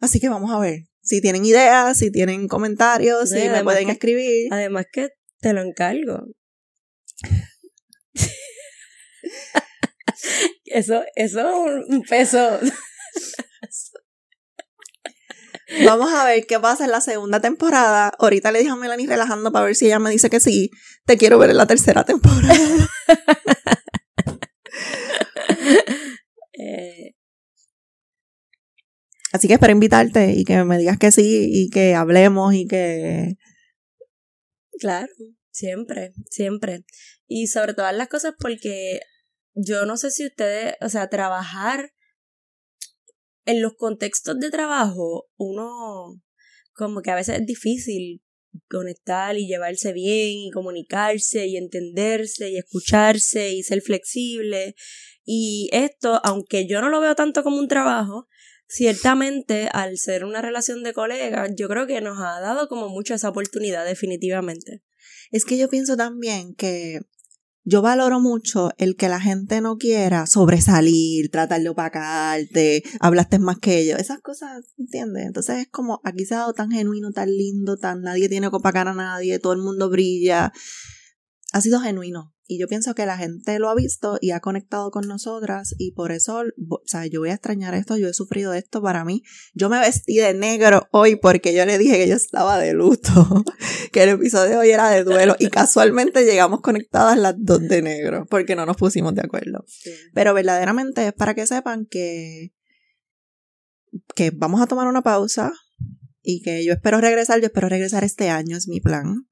Así 0.01 0.19
que 0.19 0.27
vamos 0.27 0.51
a 0.51 0.59
ver. 0.59 0.81
Si 1.01 1.21
tienen 1.21 1.45
ideas, 1.45 1.97
si 1.97 2.11
tienen 2.11 2.49
comentarios, 2.49 3.29
si 3.29 3.47
me 3.47 3.63
pueden 3.63 3.89
escribir. 3.89 4.49
Además 4.51 4.87
que 4.91 5.07
te 5.39 5.53
lo 5.53 5.61
encargo. 5.61 6.25
eso, 10.65 11.01
eso 11.15 11.39
es 11.39 11.85
un 11.87 12.03
peso. 12.03 12.59
Vamos 15.85 16.13
a 16.13 16.25
ver 16.25 16.45
qué 16.45 16.59
pasa 16.59 16.85
en 16.85 16.91
la 16.91 17.01
segunda 17.01 17.39
temporada. 17.39 18.11
Ahorita 18.19 18.51
le 18.51 18.59
dije 18.59 18.71
a 18.71 18.75
Melanie 18.75 19.07
relajando 19.07 19.51
para 19.51 19.65
ver 19.65 19.75
si 19.75 19.85
ella 19.85 19.99
me 19.99 20.09
dice 20.09 20.29
que 20.29 20.39
sí. 20.39 20.69
Te 21.05 21.17
quiero 21.17 21.39
ver 21.39 21.49
en 21.49 21.57
la 21.57 21.67
tercera 21.67 22.03
temporada. 22.03 22.53
Eh. 26.63 27.15
Así 29.31 29.47
que 29.47 29.55
espero 29.55 29.71
invitarte 29.71 30.33
y 30.33 30.43
que 30.43 30.63
me 30.63 30.77
digas 30.77 30.99
que 30.99 31.11
sí 31.11 31.49
y 31.51 31.71
que 31.71 31.95
hablemos 31.95 32.53
y 32.53 32.67
que 32.67 33.37
Claro, 34.81 35.13
siempre, 35.51 36.11
siempre. 36.31 36.85
Y 37.27 37.45
sobre 37.45 37.75
todas 37.75 37.95
las 37.95 38.07
cosas 38.07 38.33
porque 38.39 38.99
yo 39.53 39.85
no 39.85 39.95
sé 39.95 40.09
si 40.09 40.25
ustedes, 40.25 40.73
o 40.81 40.89
sea, 40.89 41.07
trabajar 41.07 41.91
en 43.45 43.61
los 43.61 43.73
contextos 43.75 44.39
de 44.39 44.49
trabajo, 44.49 45.29
uno 45.37 46.21
como 46.73 47.01
que 47.01 47.11
a 47.11 47.15
veces 47.15 47.39
es 47.39 47.45
difícil 47.45 48.21
conectar 48.69 49.37
y 49.37 49.47
llevarse 49.47 49.93
bien 49.93 50.39
y 50.39 50.51
comunicarse 50.51 51.47
y 51.47 51.57
entenderse 51.57 52.49
y 52.49 52.57
escucharse 52.57 53.53
y 53.53 53.63
ser 53.63 53.81
flexible. 53.81 54.75
Y 55.23 55.69
esto, 55.71 56.19
aunque 56.23 56.67
yo 56.67 56.81
no 56.81 56.89
lo 56.89 56.99
veo 56.99 57.15
tanto 57.15 57.43
como 57.43 57.57
un 57.57 57.67
trabajo, 57.67 58.27
ciertamente 58.67 59.69
al 59.73 59.97
ser 59.97 60.23
una 60.25 60.41
relación 60.41 60.83
de 60.83 60.93
colegas, 60.93 61.51
yo 61.55 61.67
creo 61.67 61.87
que 61.87 62.01
nos 62.01 62.17
ha 62.19 62.39
dado 62.39 62.67
como 62.67 62.89
mucho 62.89 63.13
esa 63.13 63.29
oportunidad 63.29 63.85
definitivamente. 63.85 64.81
Es 65.31 65.45
que 65.45 65.57
yo 65.57 65.69
pienso 65.69 65.95
también 65.97 66.55
que 66.55 66.99
yo 67.63 67.81
valoro 67.81 68.19
mucho 68.19 68.71
el 68.77 68.95
que 68.95 69.09
la 69.09 69.19
gente 69.19 69.61
no 69.61 69.77
quiera 69.77 70.25
sobresalir, 70.25 71.29
tratar 71.29 71.61
de 71.61 71.69
opacarte, 71.69 72.83
hablaste 72.99 73.39
más 73.39 73.59
que 73.59 73.79
ellos, 73.79 73.99
esas 73.99 74.19
cosas, 74.19 74.65
¿entiendes? 74.77 75.25
Entonces 75.25 75.59
es 75.59 75.67
como 75.67 76.01
aquí 76.03 76.25
se 76.25 76.35
ha 76.35 76.39
dado 76.39 76.53
tan 76.53 76.71
genuino, 76.71 77.11
tan 77.11 77.29
lindo, 77.29 77.77
tan 77.77 78.01
nadie 78.01 78.29
tiene 78.29 78.49
que 78.49 78.55
opacar 78.55 78.87
a 78.87 78.93
nadie, 78.93 79.39
todo 79.39 79.53
el 79.53 79.59
mundo 79.59 79.89
brilla. 79.89 80.51
Ha 81.53 81.61
sido 81.61 81.79
genuino. 81.81 82.33
Y 82.51 82.59
yo 82.59 82.67
pienso 82.67 82.93
que 82.95 83.05
la 83.05 83.17
gente 83.17 83.59
lo 83.59 83.69
ha 83.69 83.75
visto 83.75 84.17
y 84.19 84.31
ha 84.31 84.41
conectado 84.41 84.91
con 84.91 85.07
nosotras 85.07 85.73
y 85.77 85.93
por 85.93 86.11
eso, 86.11 86.43
o 86.69 86.81
sea, 86.83 87.05
yo 87.05 87.21
voy 87.21 87.29
a 87.29 87.35
extrañar 87.35 87.73
esto, 87.75 87.95
yo 87.95 88.09
he 88.09 88.13
sufrido 88.13 88.53
esto 88.53 88.81
para 88.81 89.05
mí. 89.05 89.23
Yo 89.53 89.69
me 89.69 89.79
vestí 89.79 90.17
de 90.17 90.33
negro 90.33 90.89
hoy 90.91 91.15
porque 91.15 91.53
yo 91.53 91.65
le 91.65 91.77
dije 91.77 91.95
que 91.95 92.09
yo 92.09 92.15
estaba 92.17 92.59
de 92.59 92.73
luto, 92.73 93.45
que 93.93 94.03
el 94.03 94.09
episodio 94.09 94.49
de 94.49 94.57
hoy 94.57 94.69
era 94.71 94.89
de 94.89 95.05
duelo 95.05 95.37
y 95.39 95.47
casualmente 95.47 96.25
llegamos 96.25 96.59
conectadas 96.59 97.17
las 97.17 97.35
dos 97.37 97.61
de 97.61 97.81
negro 97.81 98.25
porque 98.29 98.57
no 98.57 98.65
nos 98.65 98.75
pusimos 98.75 99.15
de 99.15 99.21
acuerdo. 99.21 99.63
Pero 100.13 100.33
verdaderamente 100.33 101.07
es 101.07 101.13
para 101.13 101.33
que 101.33 101.47
sepan 101.47 101.85
que, 101.89 102.51
que 104.13 104.31
vamos 104.31 104.59
a 104.59 104.67
tomar 104.67 104.87
una 104.87 105.03
pausa 105.03 105.53
y 106.21 106.41
que 106.41 106.65
yo 106.65 106.73
espero 106.73 106.99
regresar, 106.99 107.39
yo 107.39 107.45
espero 107.45 107.69
regresar 107.69 108.03
este 108.03 108.29
año, 108.29 108.57
es 108.57 108.67
mi 108.67 108.81
plan. 108.81 109.25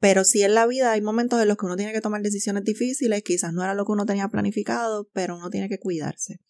Pero 0.00 0.24
sí 0.24 0.42
en 0.42 0.54
la 0.54 0.66
vida 0.66 0.92
hay 0.92 1.00
momentos 1.00 1.40
en 1.40 1.48
los 1.48 1.56
que 1.56 1.66
uno 1.66 1.76
tiene 1.76 1.92
que 1.92 2.00
tomar 2.00 2.22
decisiones 2.22 2.64
difíciles, 2.64 3.22
quizás 3.22 3.52
no 3.52 3.62
era 3.62 3.74
lo 3.74 3.84
que 3.84 3.92
uno 3.92 4.06
tenía 4.06 4.28
planificado, 4.28 5.08
pero 5.12 5.36
uno 5.36 5.50
tiene 5.50 5.68
que 5.68 5.78
cuidarse. 5.78 6.40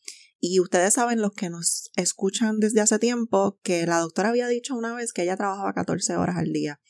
Y 0.41 0.61
ustedes 0.61 0.95
saben, 0.95 1.21
los 1.21 1.33
que 1.33 1.51
nos 1.51 1.91
escuchan 1.97 2.61
desde 2.61 2.81
hace 2.81 2.99
tiempo, 2.99 3.59
que 3.63 3.87
la 3.87 3.99
doctora 3.99 4.29
había 4.29 4.47
dicho 4.47 4.77
una 4.77 4.95
vez 4.95 5.13
que 5.13 5.23
ella 5.23 5.37
trabajaba 5.37 5.73
14 5.73 6.17
horas 6.17 6.37
al 6.37 6.53
día. 6.53 6.81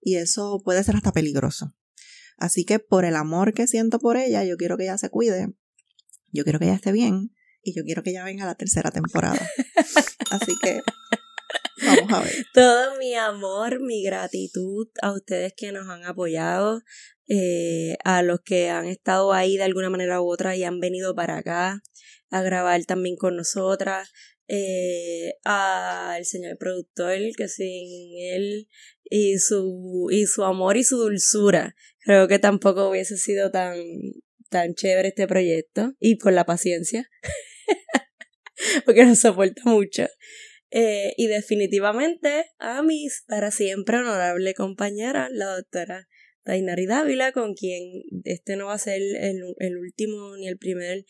Y 0.00 0.16
eso 0.16 0.62
puede 0.64 0.82
ser 0.84 0.96
hasta 0.96 1.12
peligroso. 1.12 1.74
Así 2.36 2.64
que 2.64 2.78
por 2.78 3.04
el 3.04 3.16
amor 3.16 3.52
que 3.52 3.66
siento 3.66 3.98
por 3.98 4.16
ella, 4.16 4.44
yo 4.44 4.56
quiero 4.56 4.76
que 4.76 4.84
ella 4.84 4.98
se 4.98 5.10
cuide, 5.10 5.54
yo 6.32 6.44
quiero 6.44 6.58
que 6.58 6.66
ella 6.66 6.74
esté 6.74 6.92
bien 6.92 7.32
y 7.62 7.74
yo 7.74 7.84
quiero 7.84 8.02
que 8.02 8.10
ella 8.10 8.24
venga 8.24 8.44
a 8.44 8.48
la 8.48 8.54
tercera 8.54 8.90
temporada. 8.90 9.40
Así 10.30 10.56
que 10.62 10.80
Vamos 11.82 12.12
a 12.12 12.20
ver. 12.20 12.46
Todo 12.52 12.98
mi 12.98 13.14
amor, 13.14 13.80
mi 13.80 14.02
gratitud 14.02 14.88
a 15.02 15.12
ustedes 15.12 15.52
que 15.56 15.72
nos 15.72 15.88
han 15.88 16.04
apoyado, 16.04 16.82
eh, 17.28 17.96
a 18.04 18.22
los 18.22 18.40
que 18.40 18.70
han 18.70 18.86
estado 18.86 19.32
ahí 19.32 19.56
de 19.56 19.64
alguna 19.64 19.90
manera 19.90 20.20
u 20.20 20.30
otra 20.30 20.56
y 20.56 20.64
han 20.64 20.80
venido 20.80 21.14
para 21.14 21.38
acá 21.38 21.82
a 22.30 22.42
grabar 22.42 22.84
también 22.84 23.16
con 23.16 23.36
nosotras, 23.36 24.10
eh, 24.48 25.34
al 25.44 26.24
señor 26.24 26.58
productor, 26.58 27.16
que 27.36 27.48
sin 27.48 28.18
él 28.18 28.68
y 29.04 29.38
su, 29.38 30.08
y 30.10 30.26
su 30.26 30.44
amor 30.44 30.76
y 30.76 30.84
su 30.84 30.96
dulzura, 30.96 31.74
creo 32.00 32.28
que 32.28 32.38
tampoco 32.38 32.90
hubiese 32.90 33.16
sido 33.16 33.50
tan, 33.50 33.76
tan 34.50 34.74
chévere 34.74 35.08
este 35.08 35.26
proyecto 35.26 35.94
y 36.00 36.16
por 36.16 36.32
la 36.32 36.44
paciencia, 36.44 37.08
porque 38.84 39.04
nos 39.04 39.20
soporta 39.20 39.62
mucho. 39.64 40.06
Eh, 40.76 41.14
y 41.16 41.28
definitivamente 41.28 42.46
a 42.58 42.82
mis 42.82 43.22
para 43.28 43.52
siempre 43.52 43.98
honorable 43.98 44.54
compañera, 44.54 45.28
la 45.30 45.54
doctora 45.54 46.08
Dainari 46.44 46.86
Dávila, 46.86 47.30
con 47.30 47.54
quien 47.54 48.02
este 48.24 48.56
no 48.56 48.66
va 48.66 48.74
a 48.74 48.78
ser 48.78 49.00
el, 49.00 49.54
el 49.58 49.78
último 49.78 50.36
ni 50.36 50.48
el 50.48 50.58
primer 50.58 51.04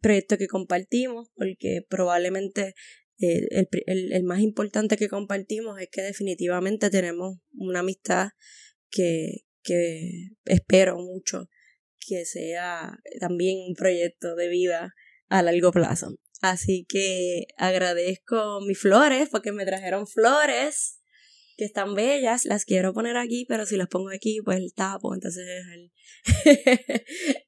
proyecto 0.00 0.38
que 0.38 0.46
compartimos, 0.46 1.32
porque 1.34 1.84
probablemente 1.88 2.76
eh, 3.18 3.48
el, 3.50 3.68
el, 3.86 4.12
el, 4.12 4.22
más 4.22 4.38
importante 4.38 4.96
que 4.96 5.08
compartimos 5.08 5.80
es 5.80 5.88
que 5.90 6.02
definitivamente 6.02 6.88
tenemos 6.88 7.38
una 7.54 7.80
amistad 7.80 8.28
que, 8.88 9.46
que 9.64 10.28
espero 10.44 10.96
mucho 10.98 11.48
que 11.98 12.24
sea 12.24 13.00
también 13.18 13.58
un 13.68 13.74
proyecto 13.74 14.36
de 14.36 14.48
vida 14.48 14.94
a 15.28 15.42
largo 15.42 15.72
plazo. 15.72 16.14
Así 16.40 16.86
que 16.88 17.46
agradezco 17.56 18.60
mis 18.60 18.78
flores 18.78 19.28
porque 19.30 19.52
me 19.52 19.66
trajeron 19.66 20.06
flores 20.06 20.98
que 21.58 21.64
están 21.64 21.96
bellas, 21.96 22.44
las 22.44 22.64
quiero 22.64 22.94
poner 22.94 23.16
aquí, 23.16 23.44
pero 23.48 23.66
si 23.66 23.76
las 23.76 23.88
pongo 23.88 24.10
aquí, 24.10 24.40
pues 24.44 24.58
el 24.58 24.72
tapo, 24.72 25.12
entonces... 25.12 25.44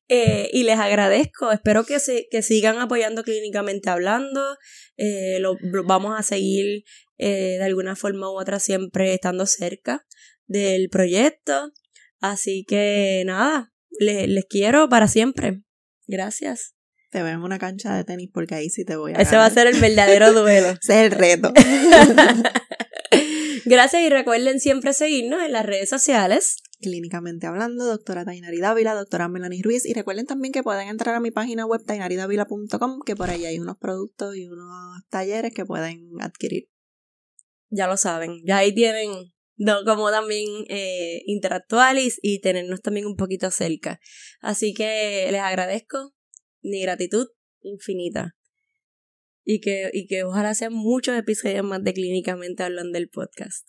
eh, 0.09 0.51
y 0.53 0.65
les 0.65 0.79
agradezco, 0.81 1.53
espero 1.53 1.85
que, 1.85 2.01
se, 2.01 2.27
que 2.29 2.43
sigan 2.43 2.79
apoyando 2.79 3.23
clínicamente 3.23 3.89
hablando, 3.89 4.57
eh, 4.97 5.39
lo, 5.39 5.57
vamos 5.85 6.19
a 6.19 6.25
seguir 6.25 6.83
eh, 7.19 7.57
de 7.59 7.65
alguna 7.65 7.95
forma 7.95 8.29
u 8.29 8.41
otra 8.41 8.59
siempre 8.59 9.15
estando 9.15 9.47
cerca 9.47 10.05
del 10.47 10.89
proyecto, 10.89 11.73
así 12.19 12.65
que 12.67 13.23
nada, 13.25 13.73
les 14.01 14.45
quiero 14.47 14.89
para 14.89 15.07
siempre. 15.07 15.63
Gracias. 16.09 16.75
Te 17.11 17.23
veo 17.23 17.35
en 17.35 17.43
una 17.43 17.59
cancha 17.59 17.97
de 17.97 18.05
tenis 18.05 18.31
porque 18.33 18.55
ahí 18.55 18.71
sí 18.71 18.85
te 18.85 18.97
voy 18.97 19.13
a. 19.13 19.17
Ese 19.17 19.37
va 19.37 19.47
a 19.47 19.51
ser 19.51 19.67
el 19.67 19.81
verdadero 19.81 20.33
duelo. 20.41 20.79
Ese 20.81 21.07
es 21.07 21.07
el 21.07 21.11
reto. 21.11 21.53
Gracias 23.65 24.03
y 24.03 24.09
recuerden 24.09 24.61
siempre 24.61 24.93
seguirnos 24.93 25.43
en 25.43 25.53
las 25.53 25.67
redes 25.67 25.89
sociales. 25.89 26.57
Clínicamente 26.81 27.47
hablando, 27.47 27.85
doctora 27.85 28.25
Tainari 28.25 28.61
Dávila, 28.61 28.95
doctora 28.95 29.29
Melanie 29.29 29.63
Ruiz. 29.63 29.85
Y 29.87 29.93
recuerden 29.93 30.27
también 30.27 30.53
que 30.53 30.63
pueden 30.63 30.89
entrar 30.89 31.17
a 31.17 31.21
mi 31.21 31.33
página 31.33 31.67
web 31.67 31.83
tainaridavila.com, 31.85 33.01
que 33.05 33.17
por 33.17 33.29
ahí 33.29 33.45
hay 33.45 33.59
unos 33.59 33.77
productos 33.77 34.37
y 34.37 34.47
unos 34.47 35.03
talleres 35.11 35.53
que 35.53 35.67
pueden 35.67 36.11
adquirir. 36.21 36.69
Ya 37.71 37.87
lo 37.87 37.97
saben, 37.97 38.41
ya 38.45 38.59
ahí 38.59 38.75
tienen 38.75 39.11
no, 39.57 39.85
como 39.85 40.11
también 40.11 40.47
eh, 40.69 41.23
interactuar 41.27 41.99
y, 41.99 42.09
y 42.23 42.41
tenernos 42.41 42.81
también 42.81 43.07
un 43.07 43.17
poquito 43.17 43.51
cerca. 43.51 44.01
Así 44.41 44.73
que 44.73 45.29
les 45.31 45.41
agradezco 45.41 46.15
mi 46.63 46.83
gratitud 46.83 47.27
infinita. 47.63 48.37
Y 49.45 49.61
que, 49.61 49.91
y 49.93 50.07
que 50.07 50.25
ojalá 50.25 50.55
sean 50.55 50.75
muchos 50.75 51.17
episodios 51.17 51.65
más 51.65 51.83
de 51.83 51.95
Clínicamente 51.95 52.63
hablando 52.63 52.99
del 52.99 53.09
podcast. 53.09 53.69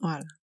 Ojalá. 0.00 0.41